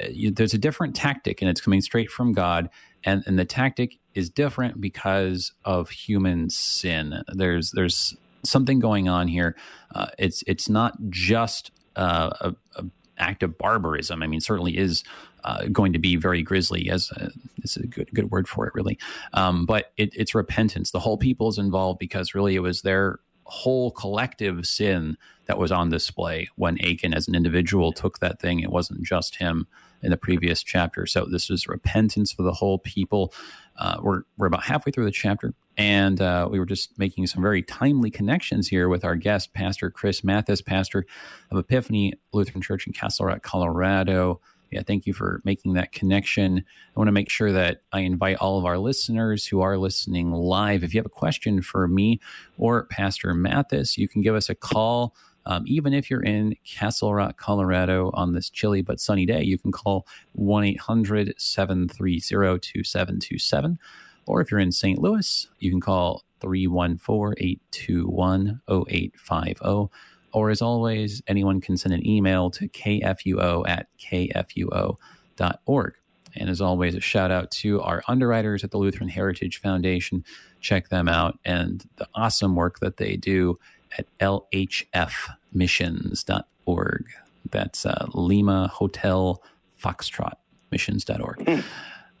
[0.00, 2.70] Uh, there's a different tactic, and it's coming straight from God.
[3.04, 7.22] And, and the tactic is different because of human sin.
[7.32, 9.56] There's there's something going on here.
[9.94, 12.84] Uh, it's it's not just uh, a, a
[13.18, 14.22] act of barbarism.
[14.22, 15.04] I mean, certainly is
[15.44, 18.74] uh, going to be very grisly, as a, it's a good good word for it,
[18.74, 18.98] really.
[19.32, 20.90] Um, but it, it's repentance.
[20.90, 25.72] The whole people is involved because really it was their whole collective sin that was
[25.72, 28.60] on display when Achan, as an individual, took that thing.
[28.60, 29.66] It wasn't just him
[30.02, 31.06] in the previous chapter.
[31.06, 33.32] So this is repentance for the whole people.
[33.76, 37.42] Uh, we're we're about halfway through the chapter, and uh, we were just making some
[37.42, 41.06] very timely connections here with our guest, Pastor Chris Mathis, pastor
[41.50, 46.58] of Epiphany Lutheran Church in Castle Rock, Colorado yeah, thank you for making that connection.
[46.58, 50.32] I want to make sure that I invite all of our listeners who are listening
[50.32, 50.84] live.
[50.84, 52.20] If you have a question for me
[52.58, 55.14] or Pastor Mathis, you can give us a call.
[55.46, 59.56] Um, even if you're in Castle Rock, Colorado on this chilly but sunny day, you
[59.58, 62.20] can call 1 800 730
[62.60, 63.78] 2727.
[64.26, 65.00] Or if you're in St.
[65.00, 69.90] Louis, you can call 314 821 0850.
[70.32, 75.94] Or as always, anyone can send an email to kfuo at kfuo.org.
[76.36, 80.24] And as always, a shout out to our underwriters at the Lutheran Heritage Foundation.
[80.60, 83.56] Check them out and the awesome work that they do
[83.96, 87.04] at lhfmissions.org.
[87.50, 89.42] That's uh, Lima Hotel
[89.82, 90.34] Foxtrot
[90.70, 91.48] missions.org.
[91.48, 91.60] Hmm.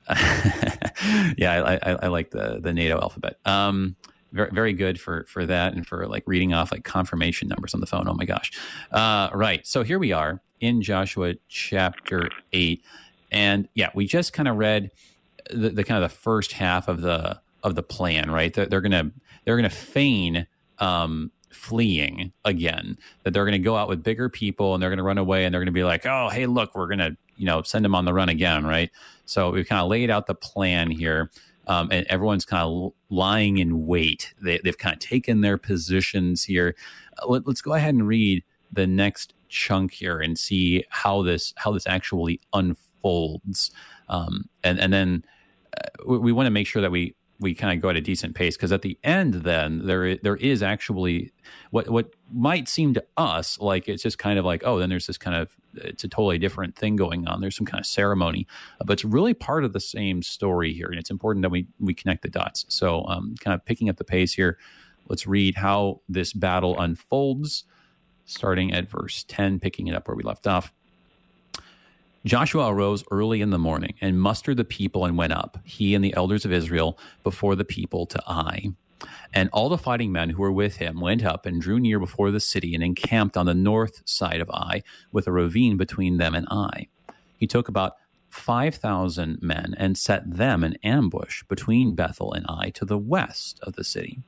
[1.36, 3.36] yeah, I, I, I, like the, the NATO alphabet.
[3.44, 3.94] Um,
[4.32, 7.80] very, very good for for that and for like reading off like confirmation numbers on
[7.80, 8.06] the phone.
[8.08, 8.52] Oh my gosh!
[8.92, 9.66] Uh, right.
[9.66, 12.82] So here we are in Joshua chapter eight,
[13.30, 14.90] and yeah, we just kind of read
[15.50, 18.30] the, the, kind of the first half of the of the plan.
[18.30, 18.52] Right.
[18.52, 19.10] They're, they're gonna
[19.44, 20.46] they're gonna feign.
[20.78, 25.18] Um, fleeing again that they're to go out with bigger people and they're to run
[25.18, 27.94] away and they're to be like oh hey look we're to you know send them
[27.94, 28.90] on the run again right
[29.24, 31.30] so we've kind of laid out the plan here
[31.68, 34.34] um, and everyone's kind of lying in wait.
[34.42, 36.74] They, have kind of taken their positions here.
[37.22, 41.54] Uh, let, us go ahead and read the next chunk here and see how this
[41.56, 43.70] how this actually unfolds.
[44.08, 45.24] Um, and and then
[45.76, 48.00] uh, we, we want to make sure that we we kind of go at a
[48.00, 51.32] decent pace because at the end then there there is actually
[51.70, 55.06] what what might seem to us like it's just kind of like oh then there's
[55.06, 57.40] this kind of it's a totally different thing going on.
[57.40, 58.46] There's some kind of ceremony
[58.84, 61.94] but it's really part of the same story here and it's important that we we
[61.94, 62.64] connect the dots.
[62.68, 64.58] So um, kind of picking up the pace here
[65.08, 67.64] let's read how this battle unfolds
[68.24, 70.72] starting at verse 10 picking it up where we left off
[72.28, 76.04] Joshua arose early in the morning and mustered the people and went up, he and
[76.04, 78.66] the elders of Israel, before the people to Ai.
[79.32, 82.30] And all the fighting men who were with him went up and drew near before
[82.30, 86.34] the city and encamped on the north side of Ai, with a ravine between them
[86.34, 86.88] and Ai.
[87.38, 87.94] He took about
[88.28, 93.72] 5,000 men and set them in ambush between Bethel and Ai to the west of
[93.72, 94.20] the city.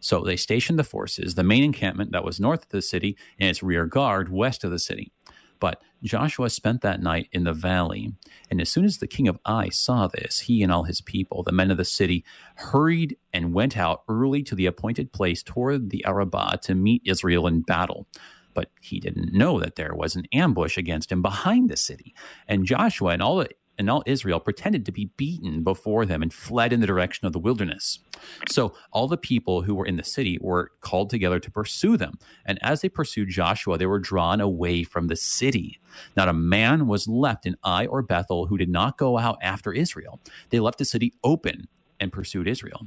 [0.00, 3.48] So they stationed the forces, the main encampment that was north of the city, and
[3.48, 5.12] its rear guard west of the city.
[5.60, 8.12] But Joshua spent that night in the valley.
[8.50, 11.42] And as soon as the king of Ai saw this, he and all his people,
[11.42, 12.24] the men of the city,
[12.56, 17.46] hurried and went out early to the appointed place toward the Arabah to meet Israel
[17.46, 18.06] in battle.
[18.54, 22.14] But he didn't know that there was an ambush against him behind the city.
[22.46, 26.32] And Joshua and all the and all Israel pretended to be beaten before them and
[26.32, 28.00] fled in the direction of the wilderness.
[28.48, 32.18] So all the people who were in the city were called together to pursue them.
[32.44, 35.78] And as they pursued Joshua, they were drawn away from the city.
[36.16, 39.72] Not a man was left in Ai or Bethel who did not go out after
[39.72, 40.20] Israel.
[40.50, 41.68] They left the city open
[42.00, 42.86] and pursued Israel.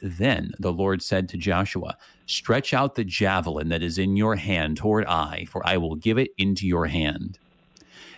[0.00, 4.76] Then the Lord said to Joshua, Stretch out the javelin that is in your hand
[4.76, 7.38] toward Ai, for I will give it into your hand.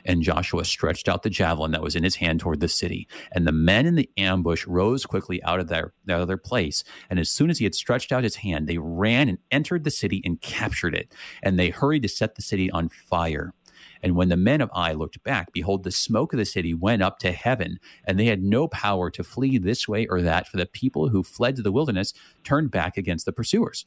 [0.04, 3.08] And Joshua stretched out the javelin that was in his hand toward the city.
[3.32, 6.84] And the men in the ambush rose quickly out of their, out of their place.
[7.11, 9.90] And as soon as he had stretched out his hand, they ran and entered the
[9.90, 11.12] city and captured it.
[11.42, 13.52] And they hurried to set the city on fire.
[14.02, 17.02] And when the men of Ai looked back, behold, the smoke of the city went
[17.02, 20.56] up to heaven, and they had no power to flee this way or that, for
[20.56, 22.12] the people who fled to the wilderness
[22.44, 23.84] turned back against the pursuers.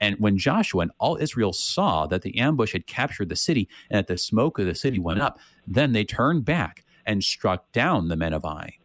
[0.00, 3.98] And when Joshua and all Israel saw that the ambush had captured the city and
[3.98, 8.08] that the smoke of the city went up, then they turned back and struck down
[8.08, 8.76] the men of Ai.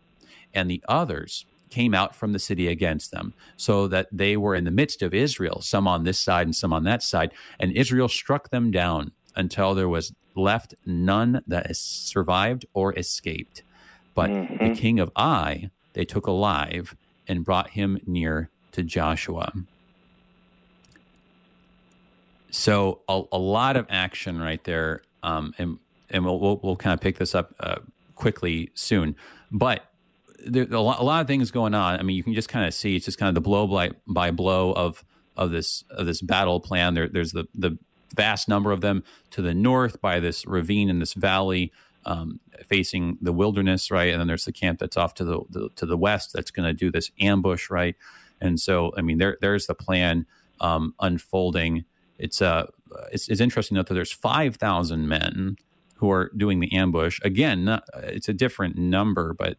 [0.53, 4.63] And the others came out from the city against them, so that they were in
[4.63, 7.31] the midst of Israel, some on this side and some on that side.
[7.59, 13.63] And Israel struck them down until there was left none that has survived or escaped.
[14.13, 14.67] But mm-hmm.
[14.67, 16.95] the king of Ai they took alive
[17.28, 19.52] and brought him near to Joshua.
[22.52, 25.80] So a, a lot of action right there, um, and
[26.12, 27.78] and we'll, we'll, we'll kind of pick this up uh,
[28.15, 29.15] quickly soon.
[29.52, 29.91] But
[30.45, 32.00] there's a lot, a lot of things going on.
[32.00, 33.91] I mean, you can just kind of see it's just kind of the blow by,
[34.08, 35.04] by blow of
[35.36, 36.93] of this of this battle plan.
[36.93, 37.78] There, there's the the
[38.15, 41.71] vast number of them to the north by this ravine in this valley
[42.05, 44.11] um, facing the wilderness, right?
[44.11, 46.65] And then there's the camp that's off to the, the to the west that's going
[46.65, 47.95] to do this ambush, right?
[48.39, 50.25] And so, I mean, there there's the plan
[50.61, 51.85] um, unfolding.
[52.17, 52.67] It's uh,
[53.11, 55.57] it's, it's interesting to note that there's five thousand men
[55.95, 57.19] who are doing the ambush.
[57.23, 59.57] Again, not, it's a different number, but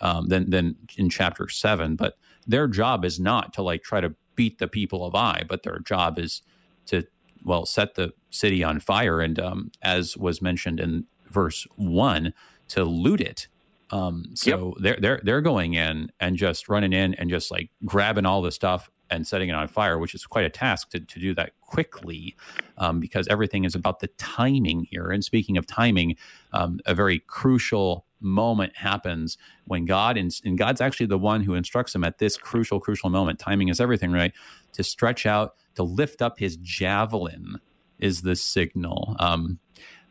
[0.00, 1.96] um, than than in chapter seven.
[1.96, 5.64] But their job is not to like try to beat the people of Ai, but
[5.64, 6.40] their job is
[6.86, 7.04] to
[7.44, 12.32] well, set the city on fire, and um, as was mentioned in verse one,
[12.68, 13.46] to loot it.
[13.90, 14.82] Um, so yep.
[14.82, 18.52] they're they're they're going in and just running in and just like grabbing all the
[18.52, 21.52] stuff and setting it on fire, which is quite a task to, to do that
[21.60, 22.36] quickly,
[22.78, 25.10] um, because everything is about the timing here.
[25.10, 26.16] And speaking of timing,
[26.52, 31.54] um, a very crucial moment happens when God and, and God's actually the one who
[31.54, 33.38] instructs them at this crucial, crucial moment.
[33.38, 34.32] Timing is everything, right?
[34.74, 37.60] To stretch out to lift up his javelin
[37.98, 39.16] is the signal.
[39.18, 39.58] Um,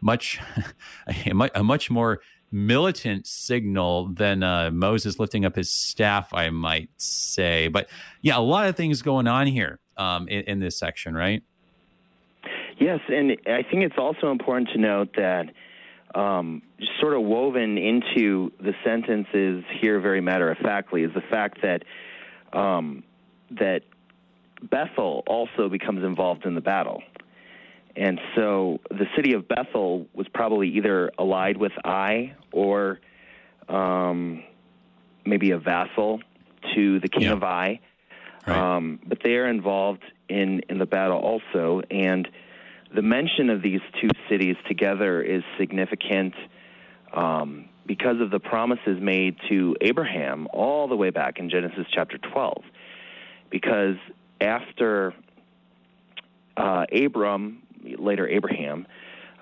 [0.01, 0.39] much
[1.55, 7.67] a much more militant signal than uh, Moses lifting up his staff, I might say.
[7.67, 7.89] But
[8.21, 11.43] yeah, a lot of things going on here um, in, in, this section, right?
[12.79, 15.47] Yes, and I think it's also important to note that
[16.15, 16.61] um,
[16.99, 21.83] sort of woven into the sentences here, very matter of factly, is the fact that
[22.57, 23.03] um,
[23.51, 23.81] that
[24.61, 27.01] Bethel also becomes involved in the battle.
[27.95, 32.99] And so the city of Bethel was probably either allied with Ai or
[33.67, 34.43] um,
[35.25, 36.21] maybe a vassal
[36.75, 37.33] to the king yeah.
[37.33, 37.79] of Ai.
[38.47, 38.77] Right.
[38.77, 41.81] Um, but they are involved in, in the battle also.
[41.91, 42.27] And
[42.93, 46.33] the mention of these two cities together is significant
[47.13, 52.17] um, because of the promises made to Abraham all the way back in Genesis chapter
[52.17, 52.63] 12.
[53.49, 53.95] Because
[54.41, 55.13] after
[56.57, 58.87] uh, Abram, later Abraham,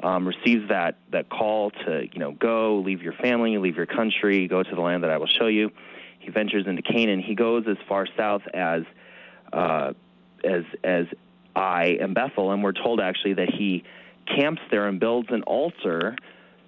[0.03, 4.47] um, receives that that call to you know go, leave your family, leave your country,
[4.47, 5.71] go to the land that I will show you.
[6.19, 7.21] He ventures into Canaan.
[7.21, 8.83] He goes as far south as
[9.51, 9.93] uh,
[10.43, 11.05] as as
[11.55, 13.83] Ai and Bethel, and we're told actually that he
[14.27, 16.15] camps there and builds an altar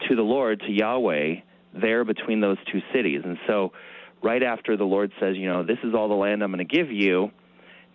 [0.08, 1.36] to the Lord, to Yahweh,
[1.74, 3.22] there between those two cities.
[3.24, 3.74] And so,
[4.22, 6.76] right after the Lord says, you know, this is all the land I'm going to
[6.76, 7.32] give you,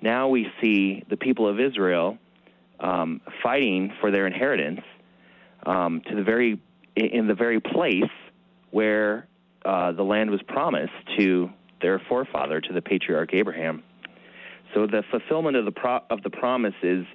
[0.05, 2.19] now we see the people of Israel
[2.79, 4.83] um, fighting for their inheritance
[5.65, 6.61] um, to the very
[6.95, 8.13] in the very place
[8.71, 9.27] where
[9.65, 13.83] uh, the land was promised to their forefather, to the patriarch Abraham.
[14.75, 17.07] So the fulfillment of the pro- of the promise is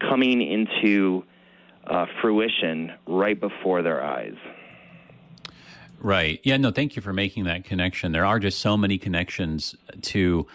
[0.00, 1.24] coming into
[1.86, 4.34] uh, fruition right before their eyes.
[5.98, 6.40] Right.
[6.42, 6.56] Yeah.
[6.56, 6.70] No.
[6.70, 8.12] Thank you for making that connection.
[8.12, 10.46] There are just so many connections to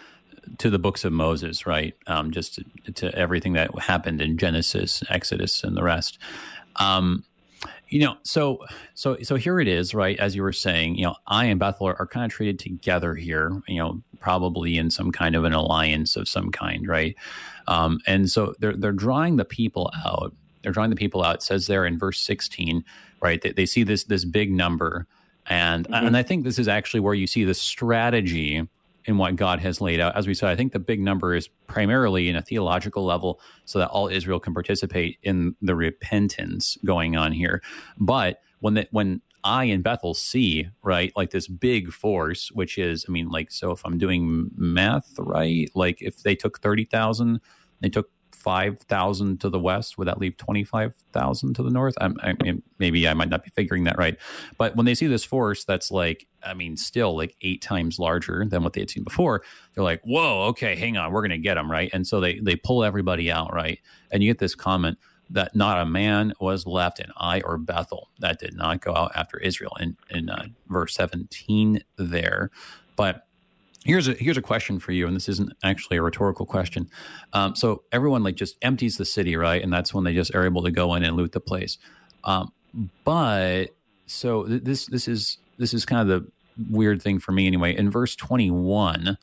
[0.58, 1.94] to the books of Moses, right?
[2.06, 2.54] Um, just
[2.84, 6.18] to, to, everything that happened in Genesis, Exodus, and the rest.
[6.76, 7.24] Um,
[7.88, 10.18] you know, so so so here it is, right?
[10.18, 13.14] As you were saying, you know, Ai and Bethel are, are kind of treated together
[13.14, 13.62] here.
[13.68, 17.14] You know, probably in some kind of an alliance of some kind, right?
[17.68, 20.34] Um, and so they're they're drawing the people out.
[20.62, 21.36] They're drawing the people out.
[21.36, 22.84] It says there in verse sixteen,
[23.22, 23.40] right?
[23.40, 25.06] They, they see this this big number,
[25.46, 26.06] and mm-hmm.
[26.06, 28.66] and I think this is actually where you see the strategy
[29.06, 30.16] in what God has laid out.
[30.16, 33.78] As we said, I think the big number is primarily in a theological level so
[33.78, 37.62] that all Israel can participate in the repentance going on here.
[37.98, 43.04] But when the, when Ai and Bethel see, right, like this big force, which is,
[43.08, 47.40] I mean, like, so if I'm doing math right, like if they took 30,000,
[47.80, 48.10] they took
[48.46, 49.98] 5,000 to the west.
[49.98, 51.96] Would that leave 25,000 to the north?
[52.00, 54.16] I'm, I mean, maybe I might not be figuring that right.
[54.56, 58.44] But when they see this force that's like, I mean, still like eight times larger
[58.48, 59.42] than what they had seen before,
[59.74, 61.90] they're like, whoa, okay, hang on, we're going to get them, right?
[61.92, 63.80] And so they, they pull everybody out, right?
[64.12, 64.96] And you get this comment
[65.28, 69.10] that not a man was left in Ai or Bethel that did not go out
[69.16, 72.52] after Israel in, in uh, verse 17 there.
[72.94, 73.25] But
[73.86, 76.90] Here's a here's a question for you, and this isn't actually a rhetorical question.
[77.32, 79.62] Um, so everyone like just empties the city, right?
[79.62, 81.78] And that's when they just are able to go in and loot the place.
[82.24, 82.52] Um,
[83.04, 83.66] but
[84.06, 86.30] so th- this this is this is kind of the
[86.68, 87.76] weird thing for me anyway.
[87.76, 89.18] In verse twenty one,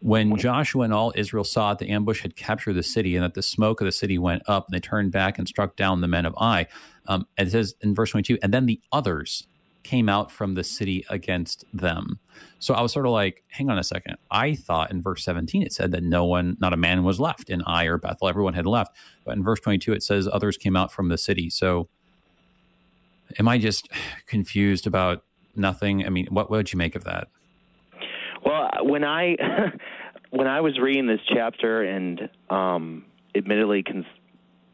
[0.00, 3.34] when Joshua and all Israel saw that the ambush had captured the city and that
[3.34, 6.08] the smoke of the city went up, and they turned back and struck down the
[6.08, 6.66] men of Ai.
[7.06, 9.46] Um, it says in verse 22, and then the others
[9.82, 12.18] came out from the city against them.
[12.58, 14.16] So I was sort of like, hang on a second.
[14.30, 17.50] I thought in verse 17 it said that no one, not a man was left
[17.50, 18.28] in Ai or Bethel.
[18.28, 18.94] Everyone had left.
[19.24, 21.50] But in verse 22 it says others came out from the city.
[21.50, 21.88] So
[23.38, 23.88] am I just
[24.26, 25.24] confused about
[25.56, 26.04] nothing?
[26.04, 27.28] I mean, what, what would you make of that?
[28.44, 29.36] Well, when I
[30.30, 33.04] when I was reading this chapter and um,
[33.34, 34.04] admittedly cons-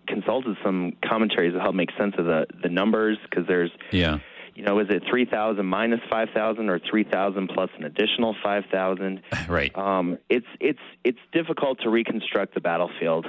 [0.07, 4.19] consulted some commentaries to help make sense of the the numbers because there's yeah
[4.57, 9.23] you know, is it 3,000 minus 5,000 or 3,000 plus an additional 5,000?
[9.49, 9.77] Right.
[9.77, 13.27] Um, it's it's it's difficult to reconstruct the battlefield.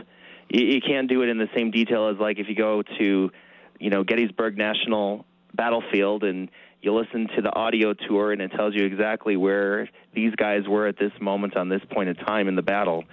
[0.50, 3.32] You, you can't do it in the same detail as like if you go to,
[3.80, 6.50] you know, Gettysburg National Battlefield and
[6.82, 10.88] you listen to the audio tour and it tells you exactly where these guys were
[10.88, 13.04] at this moment on this point of time in the battle.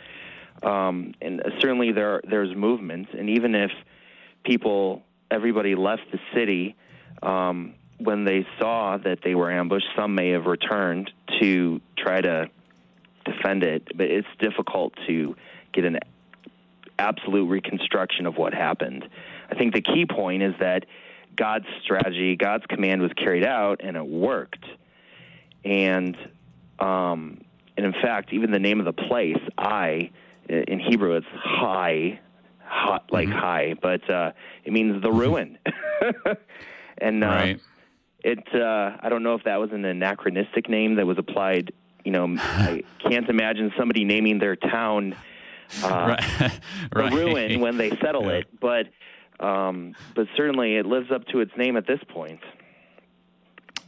[0.62, 3.72] Um, and certainly there there's movement, and even if
[4.44, 6.76] people everybody left the city.
[7.22, 12.50] Um, when they saw that they were ambushed, some may have returned to try to
[13.24, 15.36] defend it, but it's difficult to
[15.72, 15.98] get an
[16.98, 19.08] absolute reconstruction of what happened.
[19.50, 20.86] I think the key point is that
[21.36, 24.64] God's strategy, God's command was carried out, and it worked.
[25.64, 26.16] And
[26.78, 27.40] um,
[27.76, 30.10] and in fact, even the name of the place, Ai,
[30.48, 32.20] in Hebrew, it's high,
[32.60, 33.38] hot like mm-hmm.
[33.38, 34.32] high, but uh,
[34.64, 35.58] it means the ruin.
[36.98, 37.60] and uh, right
[38.24, 41.72] it uh, I don't know if that was an anachronistic name that was applied.
[42.04, 45.14] You know, I can't imagine somebody naming their town
[45.82, 45.88] uh,
[46.40, 46.60] right.
[46.94, 47.12] right.
[47.12, 48.38] ruin when they settle yeah.
[48.38, 48.86] it, but
[49.44, 52.40] um, but certainly it lives up to its name at this point.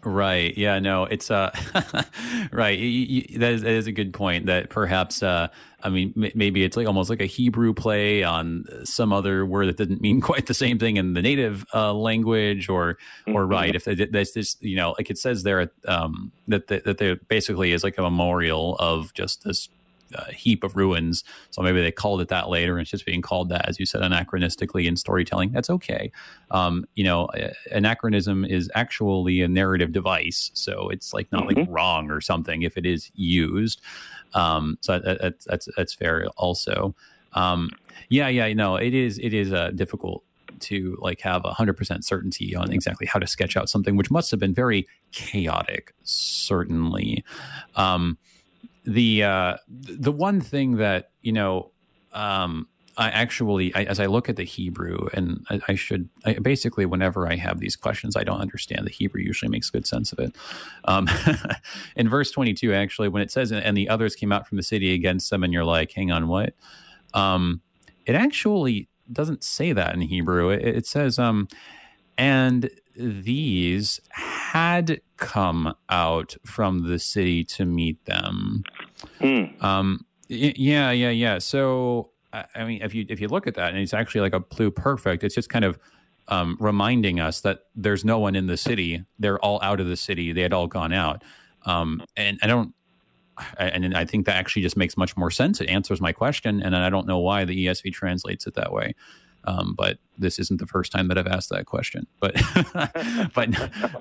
[0.05, 0.57] Right.
[0.57, 0.79] Yeah.
[0.79, 1.05] No.
[1.05, 1.51] It's uh.
[2.53, 2.79] right.
[2.79, 4.47] You, you, that, is, that is a good point.
[4.47, 5.49] That perhaps uh.
[5.83, 9.69] I mean, m- maybe it's like almost like a Hebrew play on some other word
[9.69, 12.95] that didn't mean quite the same thing in the native uh, language, or
[13.27, 13.37] mm-hmm.
[13.37, 13.75] or right.
[13.75, 17.73] If that's just you know, like it says there um, that the, that there basically
[17.73, 19.69] is like a memorial of just this
[20.15, 21.25] a heap of ruins.
[21.51, 23.87] So maybe they called it that later, and it's just being called that, as you
[23.87, 25.53] said, anachronistically in storytelling.
[25.53, 26.11] That's okay.
[26.51, 27.29] Um, you know,
[27.73, 31.61] anachronism is actually a narrative device, so it's like not mm-hmm.
[31.61, 33.81] like wrong or something if it is used.
[34.35, 36.27] Um, so that, that's that's that's fair.
[36.37, 36.95] Also,
[37.33, 37.71] um,
[38.09, 40.23] yeah, yeah, know, it is it is uh, difficult
[40.59, 44.11] to like have a hundred percent certainty on exactly how to sketch out something, which
[44.11, 47.25] must have been very chaotic, certainly.
[47.75, 48.19] Um,
[48.87, 51.73] the uh, the one thing that you know
[52.13, 52.69] um,
[52.99, 56.87] I actually, I, as I look at the Hebrew, and I, I should I, basically,
[56.87, 59.21] whenever I have these questions, I don't understand the Hebrew.
[59.21, 60.35] Usually makes good sense of it.
[60.85, 61.09] Um,
[61.97, 64.95] in verse twenty-two, actually, when it says, "And the others came out from the city
[64.95, 66.55] against them," and you're like, "Hang on, what?"
[67.13, 67.61] Um,
[68.07, 70.51] it actually doesn't say that in Hebrew.
[70.51, 71.49] It, it says, um,
[72.19, 78.65] "And these had come out from the city to meet them.
[79.21, 79.63] Mm.
[79.63, 81.39] Um, yeah, yeah, yeah.
[81.39, 84.41] So, I mean, if you if you look at that, and it's actually like a
[84.41, 85.79] pluperfect, it's just kind of
[86.29, 89.05] um, reminding us that there's no one in the city.
[89.19, 90.33] They're all out of the city.
[90.33, 91.23] They had all gone out.
[91.65, 92.75] Um, and I don't,
[93.59, 95.61] and I think that actually just makes much more sense.
[95.61, 98.95] It answers my question, and I don't know why the ESV translates it that way.
[99.47, 102.07] Um, but this isn't the first time that I've asked that question.
[102.21, 102.35] But
[103.35, 103.51] but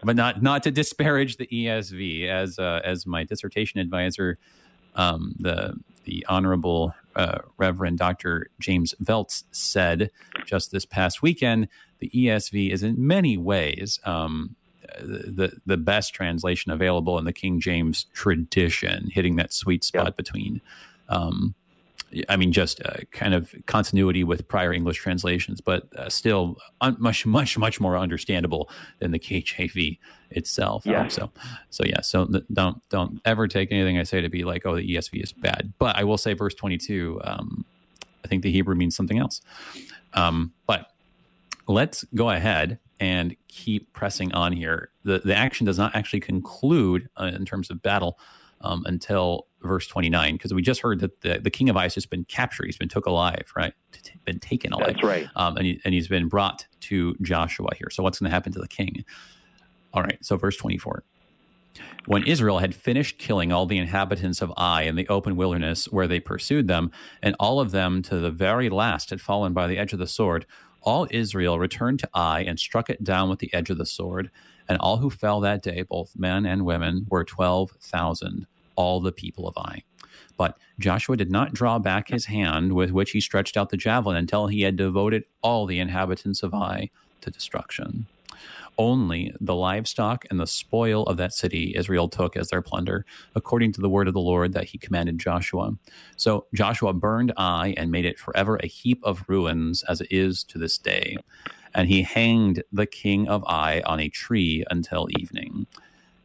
[0.04, 4.38] but not not to disparage the ESV as uh, as my dissertation advisor,
[4.96, 5.76] um, the
[6.06, 8.48] the honorable uh, Reverend Dr.
[8.60, 10.12] James Veltz said
[10.46, 11.68] just this past weekend.
[12.00, 14.56] The ESV is in many ways um,
[15.00, 20.18] the the best translation available in the King James tradition, hitting that sweet spot yep.
[20.18, 20.62] between
[21.10, 21.56] um,
[22.30, 26.98] I mean, just uh, kind of continuity with prior English translations, but uh, still un-
[27.00, 29.98] much, much, much more understandable than the KJV
[30.32, 30.86] itself.
[30.86, 31.02] Yeah.
[31.02, 31.32] Um, so,
[31.70, 32.02] so yeah.
[32.02, 35.24] So th- don't don't ever take anything I say to be like, oh, the ESV
[35.24, 35.74] is bad.
[35.80, 37.20] But I will say, verse twenty two.
[37.24, 37.66] Um,
[38.24, 39.42] I think the Hebrew means something else.
[40.14, 40.92] Um, but
[41.68, 44.90] let's go ahead and keep pressing on here.
[45.04, 48.18] The, the action does not actually conclude uh, in terms of battle
[48.66, 52.06] um, until verse 29, because we just heard that the, the king of Ai's has
[52.06, 52.66] been captured.
[52.66, 53.74] He's been took alive, right?
[54.26, 54.94] Been taken alive.
[54.94, 55.28] That's right.
[55.36, 57.90] Um, and, he, and he's been brought to Joshua here.
[57.92, 59.06] So what's going to happen to the king?
[59.94, 60.18] All right.
[60.22, 61.04] So verse 24.
[62.06, 66.08] When Israel had finished killing all the inhabitants of Ai in the open wilderness where
[66.08, 66.92] they pursued them,
[67.22, 70.08] and all of them to the very last had fallen by the edge of the
[70.08, 70.46] sword,
[70.82, 74.30] all Israel returned to Ai and struck it down with the edge of the sword.
[74.70, 79.48] And all who fell that day, both men and women, were 12,000, all the people
[79.48, 79.84] of Ai.
[80.38, 84.18] But Joshua did not draw back his hand with which he stretched out the javelin
[84.18, 86.90] until he had devoted all the inhabitants of Ai
[87.22, 88.08] to destruction.
[88.78, 93.72] Only the livestock and the spoil of that city Israel took as their plunder, according
[93.74, 95.72] to the word of the Lord that he commanded Joshua.
[96.18, 100.44] So Joshua burned Ai and made it forever a heap of ruins, as it is
[100.46, 101.18] to this day.
[101.74, 105.68] And he hanged the king of Ai on a tree until evening.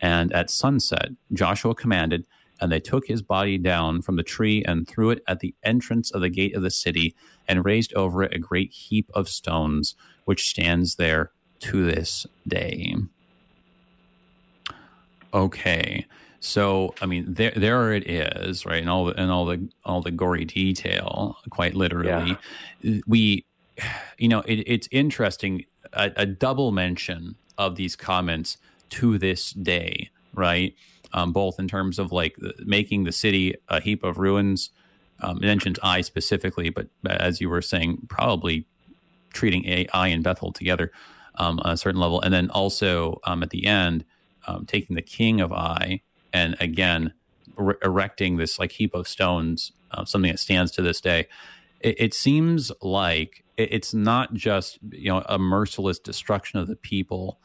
[0.01, 2.27] And at sunset, Joshua commanded,
[2.61, 6.11] and they took his body down from the tree and threw it at the entrance
[6.11, 7.15] of the gate of the city
[7.49, 9.95] and raised over it a great heap of stones,
[10.25, 12.97] which stands there to this day.
[15.33, 16.07] Okay.
[16.41, 18.81] So I mean, there there it is, right?
[18.81, 22.37] And all the and all the all the gory detail, quite literally.
[22.83, 23.01] Yeah.
[23.07, 23.45] We,
[24.19, 25.65] you know, it, it's interesting.
[25.93, 28.59] A, a, double mention of these comments
[28.91, 30.75] to this day, right?
[31.13, 34.71] Um, both in terms of like making the city a heap of ruins.
[35.23, 38.65] Um, mentions Ai specifically, but as you were saying, probably
[39.33, 40.91] treating Ai and Bethel together
[41.35, 44.05] um, on a certain level, and then also um, at the end,
[44.47, 46.01] um, taking the king of Ai
[46.33, 47.13] and again
[47.57, 51.27] re- erecting this like heap of stones, uh, something that stands to this day.
[51.81, 56.77] It, it seems like it, it's not just you know a merciless destruction of the
[56.77, 57.39] people,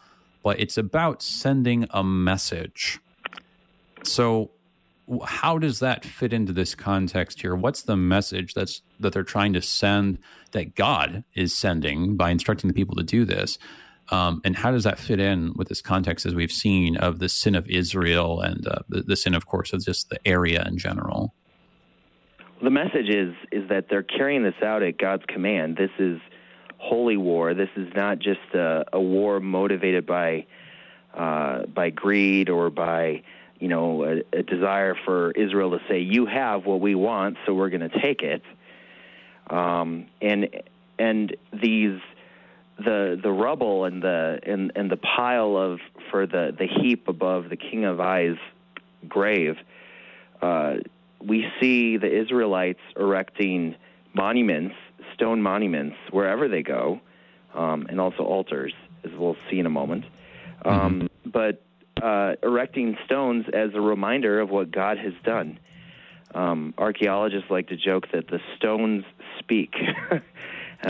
[0.44, 3.00] but it's about sending a message.
[4.08, 4.52] So
[5.26, 7.56] how does that fit into this context here?
[7.56, 10.20] What's the message that's that they're trying to send
[10.52, 13.58] that God is sending by instructing the people to do this?
[14.10, 17.28] Um, and how does that fit in with this context, as we've seen, of the
[17.28, 20.78] sin of Israel and uh, the, the, sin, of course, of just the area in
[20.78, 21.34] general?
[22.62, 25.78] The message is is that they're carrying this out at God's command.
[25.78, 26.20] This is
[26.78, 27.54] holy war.
[27.54, 30.46] This is not just a, a war motivated by
[31.14, 33.24] uh, by greed or by
[33.60, 37.54] you know a, a desire for Israel to say, "You have what we want, so
[37.54, 38.42] we're going to take it."
[39.50, 40.50] Um, and
[40.98, 42.00] and these
[42.78, 45.80] the the rubble and the and, and the pile of
[46.12, 48.38] for the the heap above the king of Ai's
[49.08, 49.58] grave,
[50.42, 50.76] uh,
[51.22, 53.76] we see the Israelites erecting
[54.14, 54.76] monuments,
[55.14, 57.00] stone monuments, wherever they go,
[57.54, 60.06] um, and also altars, as we'll see in a moment.
[60.64, 61.30] Um, mm-hmm.
[61.30, 61.62] But
[62.02, 65.60] uh, erecting stones as a reminder of what God has done.
[66.34, 69.06] Um, archaeologists like to joke that the stones
[69.40, 69.74] speak.
[70.12, 70.20] uh,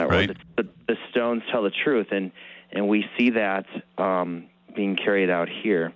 [0.08, 0.30] right.
[0.30, 2.32] the, the, the, stones tell the truth, and
[2.72, 3.66] and we see that
[3.98, 5.94] um, being carried out here.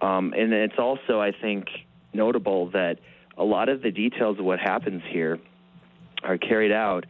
[0.00, 1.66] Um, and it's also, I think,
[2.12, 2.98] notable that
[3.36, 5.38] a lot of the details of what happens here
[6.22, 7.06] are carried out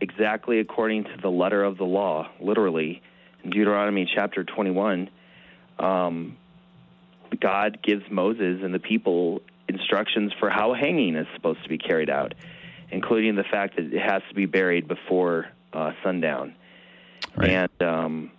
[0.00, 3.02] exactly according to the letter of the law, literally.
[3.44, 5.08] In Deuteronomy chapter 21,
[5.78, 6.36] um,
[7.40, 12.10] God gives Moses and the people instructions for how hanging is supposed to be carried
[12.10, 12.34] out
[12.92, 16.54] including the fact that it has to be buried before uh, sundown.
[17.34, 17.50] Right.
[17.50, 18.30] And um,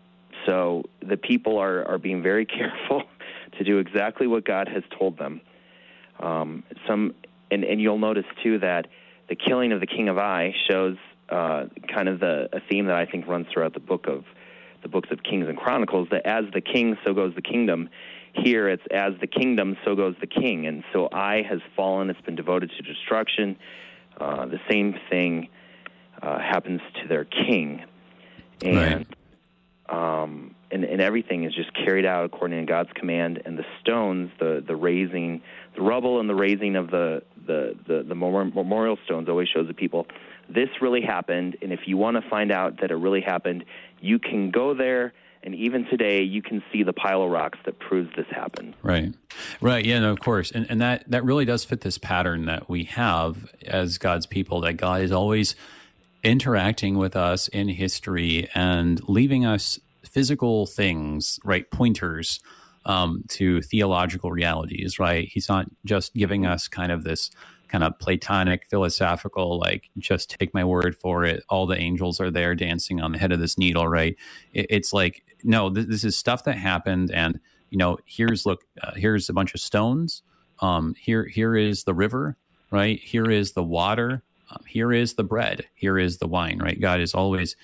[0.46, 3.04] so the people are, are being very careful
[3.58, 5.42] to do exactly what God has told them.
[6.20, 7.16] Um, some,
[7.52, 8.88] and, and you'll notice too that
[9.28, 10.98] the killing of the king of Ai shows
[11.30, 14.24] uh, kind of the a theme that I think runs throughout the book of
[14.84, 16.10] the books of Kings and Chronicles.
[16.12, 17.90] That as the king, so goes the kingdom.
[18.34, 22.10] Here, it's as the kingdom, so goes the king, and so Ai has fallen.
[22.10, 23.58] It's been devoted to destruction.
[24.20, 25.50] Uh, the same thing
[26.22, 27.84] uh, happens to their king,
[28.64, 29.08] and,
[29.90, 30.24] right.
[30.24, 33.42] um, and and everything is just carried out according to God's command.
[33.46, 35.42] And the stones, the the raising,
[35.76, 39.74] the rubble, and the raising of the the the, the memorial stones always shows the
[39.74, 40.08] people
[40.50, 41.56] this really happened.
[41.62, 43.64] And if you want to find out that it really happened,
[44.02, 45.14] you can go there
[45.44, 48.76] and even today, you can see the pile of rocks that proves this happened.
[48.82, 49.14] Right,
[49.60, 52.70] right, yeah, no, of course, and and that that really does fit this pattern that
[52.70, 54.62] we have as God's people.
[54.62, 55.56] That God is always
[56.24, 62.40] interacting with us in history and leaving us physical things, right, pointers
[62.86, 65.00] um, to theological realities.
[65.00, 67.30] Right, He's not just giving us kind of this
[67.68, 71.44] kind of Platonic, philosophical, like just take my word for it.
[71.50, 74.16] All the angels are there dancing on the head of this needle, right?
[74.54, 77.12] It, it's like, no, th- this is stuff that happened.
[77.12, 77.40] And,
[77.72, 80.22] you know, here's, look, uh, here's a bunch of stones.
[80.62, 82.38] Um, here, here is the river,
[82.72, 83.00] right?
[83.00, 84.24] Here is the water.
[84.52, 85.66] Um, here is the bread.
[85.76, 86.80] Here is the wine, right?
[86.80, 87.56] God is always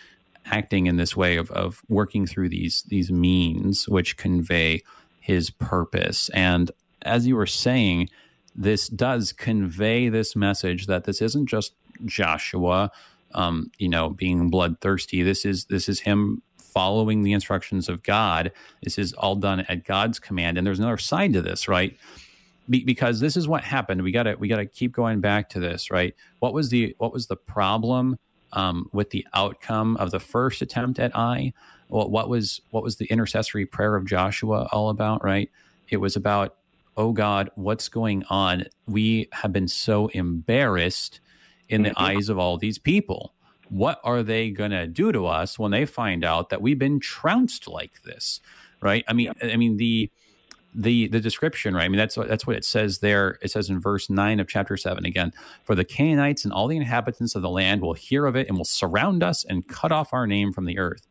[0.45, 4.81] acting in this way of, of working through these, these means which convey
[5.19, 6.29] his purpose.
[6.29, 6.71] And
[7.03, 8.09] as you were saying,
[8.55, 11.73] this does convey this message that this isn't just
[12.05, 12.91] Joshua,
[13.33, 15.23] um, you know, being bloodthirsty.
[15.23, 18.51] This is this is him following the instructions of God.
[18.83, 20.57] This is all done at God's command.
[20.57, 21.97] And there's another side to this, right?
[22.69, 24.01] Be- because this is what happened.
[24.01, 26.15] We got to we got to keep going back to this, right?
[26.39, 28.17] What was the what was the problem
[28.53, 31.53] um, with the outcome of the first attempt at Ai.
[31.87, 35.23] What, what was what was the intercessory prayer of Joshua all about?
[35.23, 35.49] Right?
[35.89, 36.55] It was about
[36.99, 38.65] oh God, what's going on?
[38.85, 41.21] We have been so embarrassed
[41.69, 42.03] in the mm-hmm.
[42.03, 43.33] eyes of all these people.
[43.69, 46.99] What are they going to do to us when they find out that we've been
[46.99, 48.41] trounced like this?
[48.81, 49.05] Right?
[49.07, 49.53] I mean, yeah.
[49.53, 50.11] I mean the
[50.73, 51.85] the the description, right?
[51.85, 53.39] I mean, that's what that's what it says there.
[53.41, 55.33] It says in verse nine of chapter seven again.
[55.63, 58.57] For the Canaanites and all the inhabitants of the land will hear of it and
[58.57, 61.07] will surround us and cut off our name from the earth.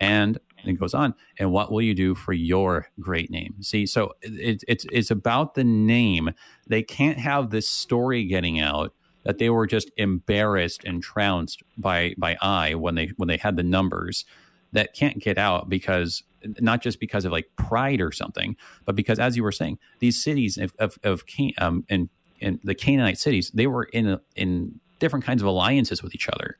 [0.00, 1.14] And it goes on.
[1.38, 3.56] And what will you do for your great name?
[3.60, 6.30] See, so it, it's it's about the name.
[6.66, 8.94] They can't have this story getting out
[9.24, 13.56] that they were just embarrassed and trounced by by Ai when they when they had
[13.56, 14.24] the numbers.
[14.72, 16.24] That can't get out because
[16.60, 20.22] not just because of like pride or something, but because as you were saying, these
[20.22, 21.24] cities of of, of
[21.58, 22.08] um, and
[22.40, 26.56] and the Canaanite cities, they were in in different kinds of alliances with each other.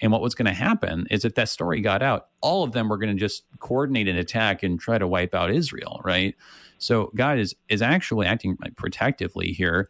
[0.00, 2.88] And what was going to happen is if that story got out, all of them
[2.88, 6.34] were going to just coordinate an attack and try to wipe out Israel, right?
[6.78, 9.88] So God is is actually acting like protectively here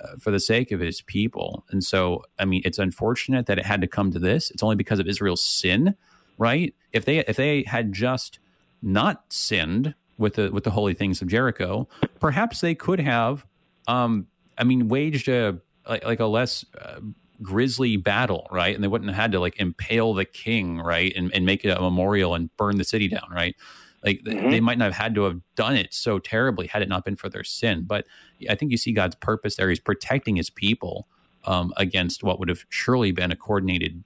[0.00, 1.64] uh, for the sake of His people.
[1.70, 4.50] And so, I mean, it's unfortunate that it had to come to this.
[4.50, 5.94] It's only because of Israel's sin,
[6.36, 6.74] right?
[6.92, 8.40] If they if they had just
[8.84, 11.88] not sinned with the with the holy things of Jericho,
[12.20, 13.46] perhaps they could have,
[13.88, 14.26] um,
[14.58, 15.58] I mean, waged a
[15.88, 17.00] like, like a less uh,
[17.42, 18.74] grisly battle, right?
[18.74, 21.12] And they wouldn't have had to like impale the king, right?
[21.16, 23.56] And, and make it a memorial and burn the city down, right?
[24.04, 24.50] Like mm-hmm.
[24.50, 27.16] they might not have had to have done it so terribly had it not been
[27.16, 27.84] for their sin.
[27.86, 28.06] But
[28.48, 29.68] I think you see God's purpose there.
[29.68, 31.08] He's protecting his people
[31.44, 34.04] um, against what would have surely been a coordinated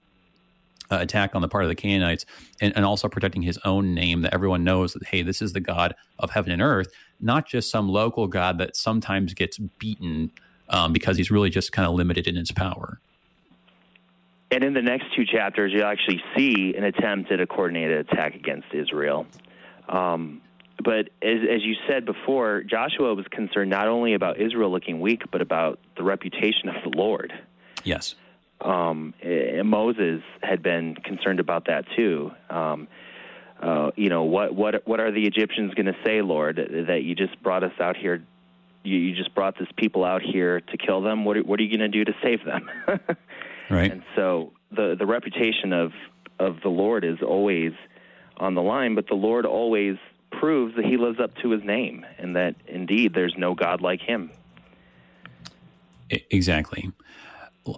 [0.91, 2.25] uh, attack on the part of the Canaanites,
[2.61, 5.59] and, and also protecting his own name that everyone knows that, hey, this is the
[5.59, 6.87] God of heaven and earth,
[7.19, 10.31] not just some local God that sometimes gets beaten
[10.69, 12.99] um, because he's really just kind of limited in his power.
[14.51, 18.33] And in the next two chapters, you'll actually see an attempt at a coordinated attack
[18.35, 19.27] against Israel.
[19.87, 20.41] Um,
[20.83, 25.23] but as, as you said before, Joshua was concerned not only about Israel looking weak,
[25.31, 27.33] but about the reputation of the Lord.
[27.83, 28.15] Yes.
[28.61, 29.13] Um,
[29.63, 32.31] Moses had been concerned about that too.
[32.49, 32.87] Um,
[33.61, 36.57] uh, you know, what what what are the Egyptians going to say, Lord,
[36.87, 38.23] that you just brought us out here?
[38.83, 41.25] You, you just brought this people out here to kill them.
[41.25, 42.69] What what are you going to do to save them?
[43.69, 43.91] Right.
[43.91, 45.91] And so the the reputation of
[46.39, 47.73] of the Lord is always
[48.37, 49.97] on the line, but the Lord always
[50.31, 54.01] proves that he lives up to his name and that indeed there's no God like
[54.01, 54.31] him.
[56.09, 56.91] Exactly.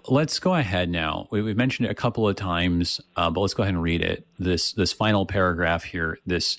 [0.08, 1.28] Let's go ahead now.
[1.30, 4.26] We've mentioned it a couple of times, uh, but let's go ahead and read it.
[4.38, 6.18] This this final paragraph here.
[6.26, 6.58] This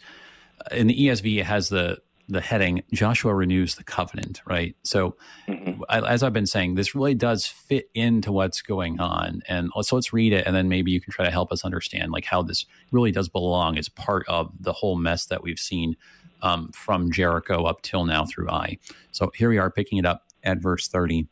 [0.72, 4.76] in the ESV it has the the heading Joshua renews the covenant, right?
[4.84, 5.18] So,
[5.48, 5.82] mm-hmm.
[5.90, 10.14] as I've been saying, this really does fit into what's going on, and so let's
[10.14, 12.66] read it, and then maybe you can try to help us understand like how this
[12.92, 15.96] really does belong as part of the whole mess that we've seen
[16.42, 18.78] um, from Jericho up till now through Ai.
[19.12, 21.28] So here we are picking it up at verse thirty.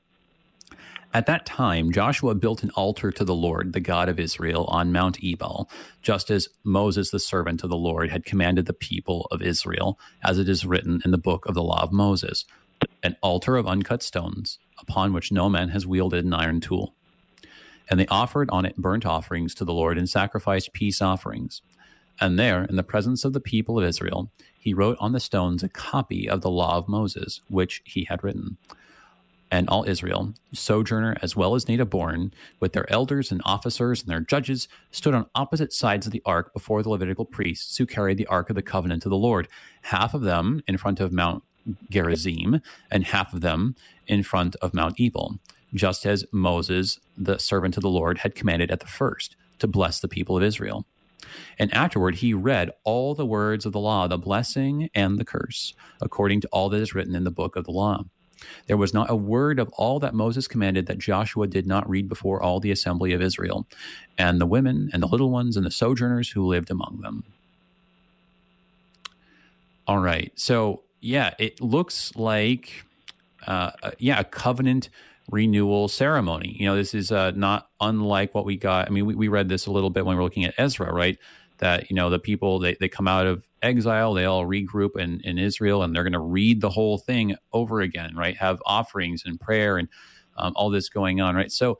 [1.13, 4.93] At that time, Joshua built an altar to the Lord, the God of Israel, on
[4.93, 5.69] Mount Ebal,
[6.01, 10.39] just as Moses, the servant of the Lord, had commanded the people of Israel, as
[10.39, 12.45] it is written in the book of the law of Moses
[13.03, 16.93] an altar of uncut stones, upon which no man has wielded an iron tool.
[17.89, 21.61] And they offered on it burnt offerings to the Lord and sacrificed peace offerings.
[22.19, 25.63] And there, in the presence of the people of Israel, he wrote on the stones
[25.63, 28.57] a copy of the law of Moses, which he had written
[29.51, 34.09] and all Israel, sojourner as well as native born, with their elders and officers and
[34.09, 38.17] their judges, stood on opposite sides of the ark before the Levitical priests who carried
[38.17, 39.49] the ark of the covenant of the Lord,
[39.83, 41.43] half of them in front of Mount
[41.89, 43.75] Gerizim, and half of them
[44.07, 45.37] in front of Mount Ebal,
[45.73, 49.99] just as Moses, the servant of the Lord, had commanded at the first, to bless
[49.99, 50.85] the people of Israel.
[51.59, 55.73] And afterward he read all the words of the law, the blessing and the curse,
[56.01, 58.05] according to all that is written in the book of the law.
[58.67, 62.07] There was not a word of all that Moses commanded that Joshua did not read
[62.09, 63.67] before all the assembly of Israel,
[64.17, 67.23] and the women and the little ones and the sojourners who lived among them.
[69.87, 70.31] All right.
[70.35, 72.85] So, yeah, it looks like,
[73.47, 74.89] uh, yeah, a covenant
[75.29, 76.55] renewal ceremony.
[76.59, 78.87] You know, this is uh, not unlike what we got.
[78.87, 80.93] I mean, we, we read this a little bit when we were looking at Ezra,
[80.93, 81.17] right?
[81.57, 85.21] That, you know, the people, they, they come out of exile, they all regroup in,
[85.21, 88.37] in Israel and they're going to read the whole thing over again, right?
[88.37, 89.87] Have offerings and prayer and
[90.37, 91.51] um, all this going on, right?
[91.51, 91.79] So,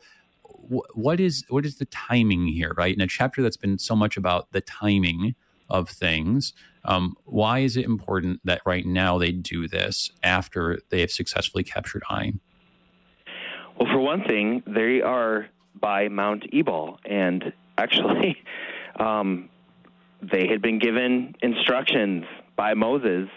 [0.64, 2.94] what is what is the timing here, right?
[2.94, 5.36] In a chapter that's been so much about the timing
[5.70, 6.54] of things,
[6.86, 11.64] um, why is it important that right now they do this after they have successfully
[11.64, 12.34] captured Ai?
[13.80, 15.48] Well, for one thing, they are
[15.80, 18.38] by Mount Ebal, and actually,
[18.98, 19.50] um,
[20.22, 23.30] they had been given instructions by Moses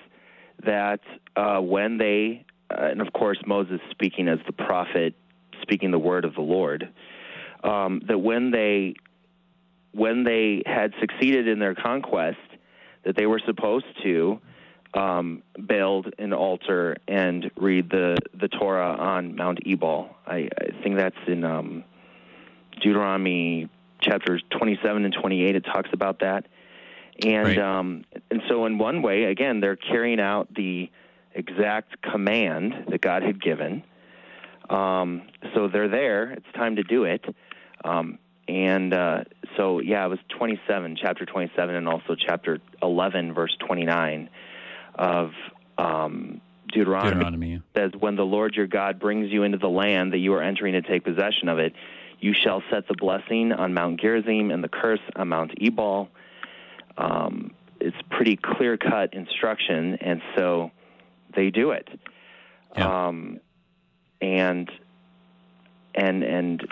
[0.64, 1.00] that
[1.36, 5.14] uh, when they, uh, and of course, Moses speaking as the prophet,
[5.62, 6.88] speaking the word of the Lord,
[7.62, 8.94] um, that when they
[9.92, 12.38] when they had succeeded in their conquest,
[13.04, 14.40] that they were supposed to
[14.92, 20.10] um, build an altar and read the, the Torah on Mount Ebal.
[20.26, 21.84] I, I think that's in um,
[22.80, 23.68] Deuteronomy
[24.00, 25.56] chapters 27 and 28.
[25.56, 26.46] It talks about that.
[27.22, 27.58] And right.
[27.58, 30.90] um, and so in one way, again, they're carrying out the
[31.34, 33.82] exact command that God had given.
[34.68, 35.22] Um,
[35.54, 36.32] so they're there.
[36.32, 37.24] It's time to do it.
[37.84, 39.24] Um, and uh,
[39.56, 44.28] so, yeah, it was 27, chapter 27, and also chapter 11, verse 29
[44.96, 45.32] of
[45.78, 50.18] um, Deuteronomy, Deuteronomy says, When the Lord your God brings you into the land that
[50.18, 51.72] you are entering to take possession of it,
[52.20, 56.08] you shall set the blessing on Mount Gerizim and the curse on Mount Ebal.
[56.96, 60.70] Um, it's pretty clear cut instruction, and so
[61.34, 61.88] they do it.
[62.76, 63.06] Yeah.
[63.06, 63.40] Um,
[64.20, 64.70] and
[65.94, 66.62] and and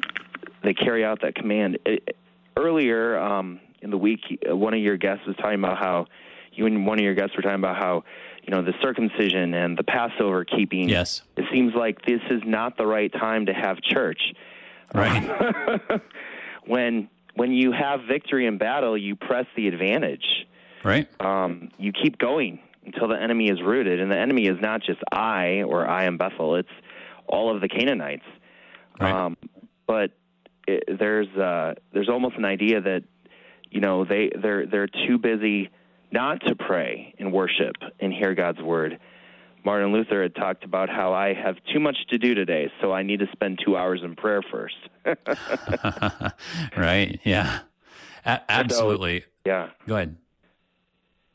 [0.63, 1.79] they carry out that command.
[1.85, 2.17] It,
[2.57, 6.07] earlier um, in the week, one of your guests was talking about how
[6.53, 8.05] you and one of your guests were talking about how
[8.43, 10.89] you know the circumcision and the Passover keeping.
[10.89, 14.21] Yes, it seems like this is not the right time to have church.
[14.95, 16.01] Right.
[16.67, 20.47] when when you have victory in battle, you press the advantage.
[20.85, 21.09] Right.
[21.21, 24.99] Um, you keep going until the enemy is rooted, and the enemy is not just
[25.13, 26.69] Ai or Ai and Bethel; it's
[27.27, 28.25] all of the Canaanites.
[29.01, 29.13] Right.
[29.13, 29.37] Um,
[29.87, 30.11] but
[30.67, 33.05] it, there's uh, there's almost an idea that
[33.71, 35.71] you know they they're they're too busy
[36.11, 38.99] not to pray and worship and hear God's word.
[39.65, 43.03] Martin Luther had talked about how I have too much to do today, so I
[43.03, 44.77] need to spend two hours in prayer first.
[46.77, 47.21] right?
[47.25, 47.61] Yeah.
[48.25, 49.21] A- absolutely.
[49.21, 49.71] So, yeah.
[49.87, 50.17] Go ahead.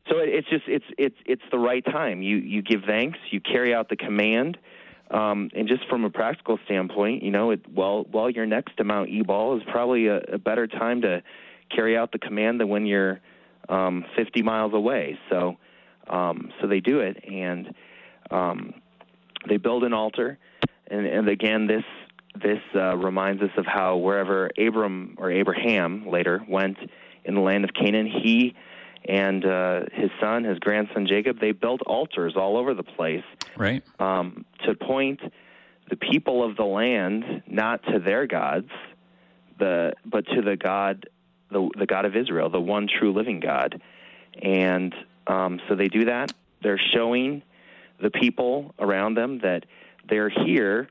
[0.09, 2.21] So it's just it's it's it's the right time.
[2.21, 3.19] You you give thanks.
[3.29, 4.57] You carry out the command.
[5.09, 8.83] Um, and just from a practical standpoint, you know, it, while while you're next to
[8.83, 11.23] Mount Ebal is probably a, a better time to
[11.73, 13.19] carry out the command than when you're
[13.69, 15.17] um, 50 miles away.
[15.29, 15.57] So,
[16.09, 17.73] um, so they do it, and
[18.31, 18.73] um,
[19.47, 20.37] they build an altar.
[20.89, 21.83] And, and again, this
[22.35, 26.77] this uh, reminds us of how wherever Abram or Abraham later went
[27.25, 28.55] in the land of Canaan, he
[29.05, 33.23] and uh, his son, his grandson Jacob, they built altars all over the place,
[33.55, 33.83] right?
[33.99, 35.19] Um, to point
[35.89, 38.69] the people of the land not to their gods,
[39.59, 41.07] the but to the God,
[41.51, 43.81] the the God of Israel, the one true living God,
[44.41, 44.93] and
[45.25, 46.33] um, so they do that.
[46.61, 47.43] They're showing
[48.01, 49.65] the people around them that
[50.07, 50.89] they're here.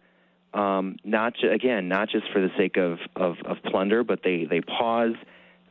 [0.54, 4.44] Um, not ju- again, not just for the sake of, of, of plunder, but they,
[4.44, 5.14] they pause,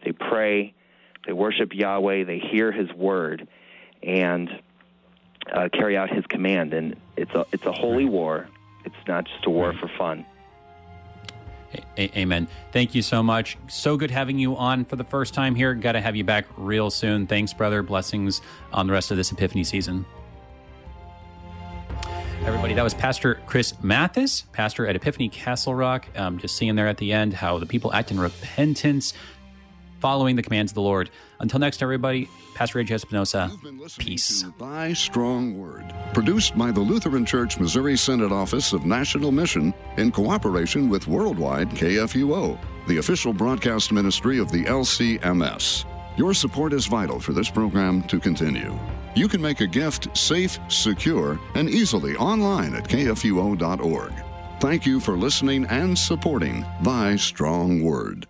[0.04, 0.74] they pray,
[1.26, 2.24] they worship Yahweh.
[2.24, 3.48] They hear His word,
[4.04, 4.50] and
[5.52, 6.74] uh, carry out His command.
[6.74, 8.48] And it's a it's a holy war.
[8.84, 10.26] It's not just a war for fun.
[11.98, 12.48] A- amen.
[12.72, 13.58] Thank you so much.
[13.68, 15.74] So good having you on for the first time here.
[15.74, 17.28] Got to have you back real soon.
[17.28, 17.82] Thanks, brother.
[17.82, 20.06] Blessings on the rest of this Epiphany season.
[22.46, 26.08] Everybody, that was Pastor Chris Mathis, pastor at Epiphany Castle Rock.
[26.16, 29.14] Um, just seeing there at the end how the people act in repentance
[30.00, 31.10] following the commands of the Lord.
[31.40, 32.94] Until next, everybody, Pastor A.J.
[32.94, 33.52] Espinosa,
[33.98, 34.46] peace.
[34.60, 40.12] Thy Strong Word, produced by the Lutheran Church Missouri Synod Office of National Mission in
[40.12, 45.86] cooperation with Worldwide KFUO, the official broadcast ministry of the LCMS.
[46.16, 48.78] Your support is vital for this program to continue.
[49.16, 54.14] You can make a gift safe, secure, and easily online at kfuo.org.
[54.60, 58.28] Thank you for listening and supporting Thy Strong Word.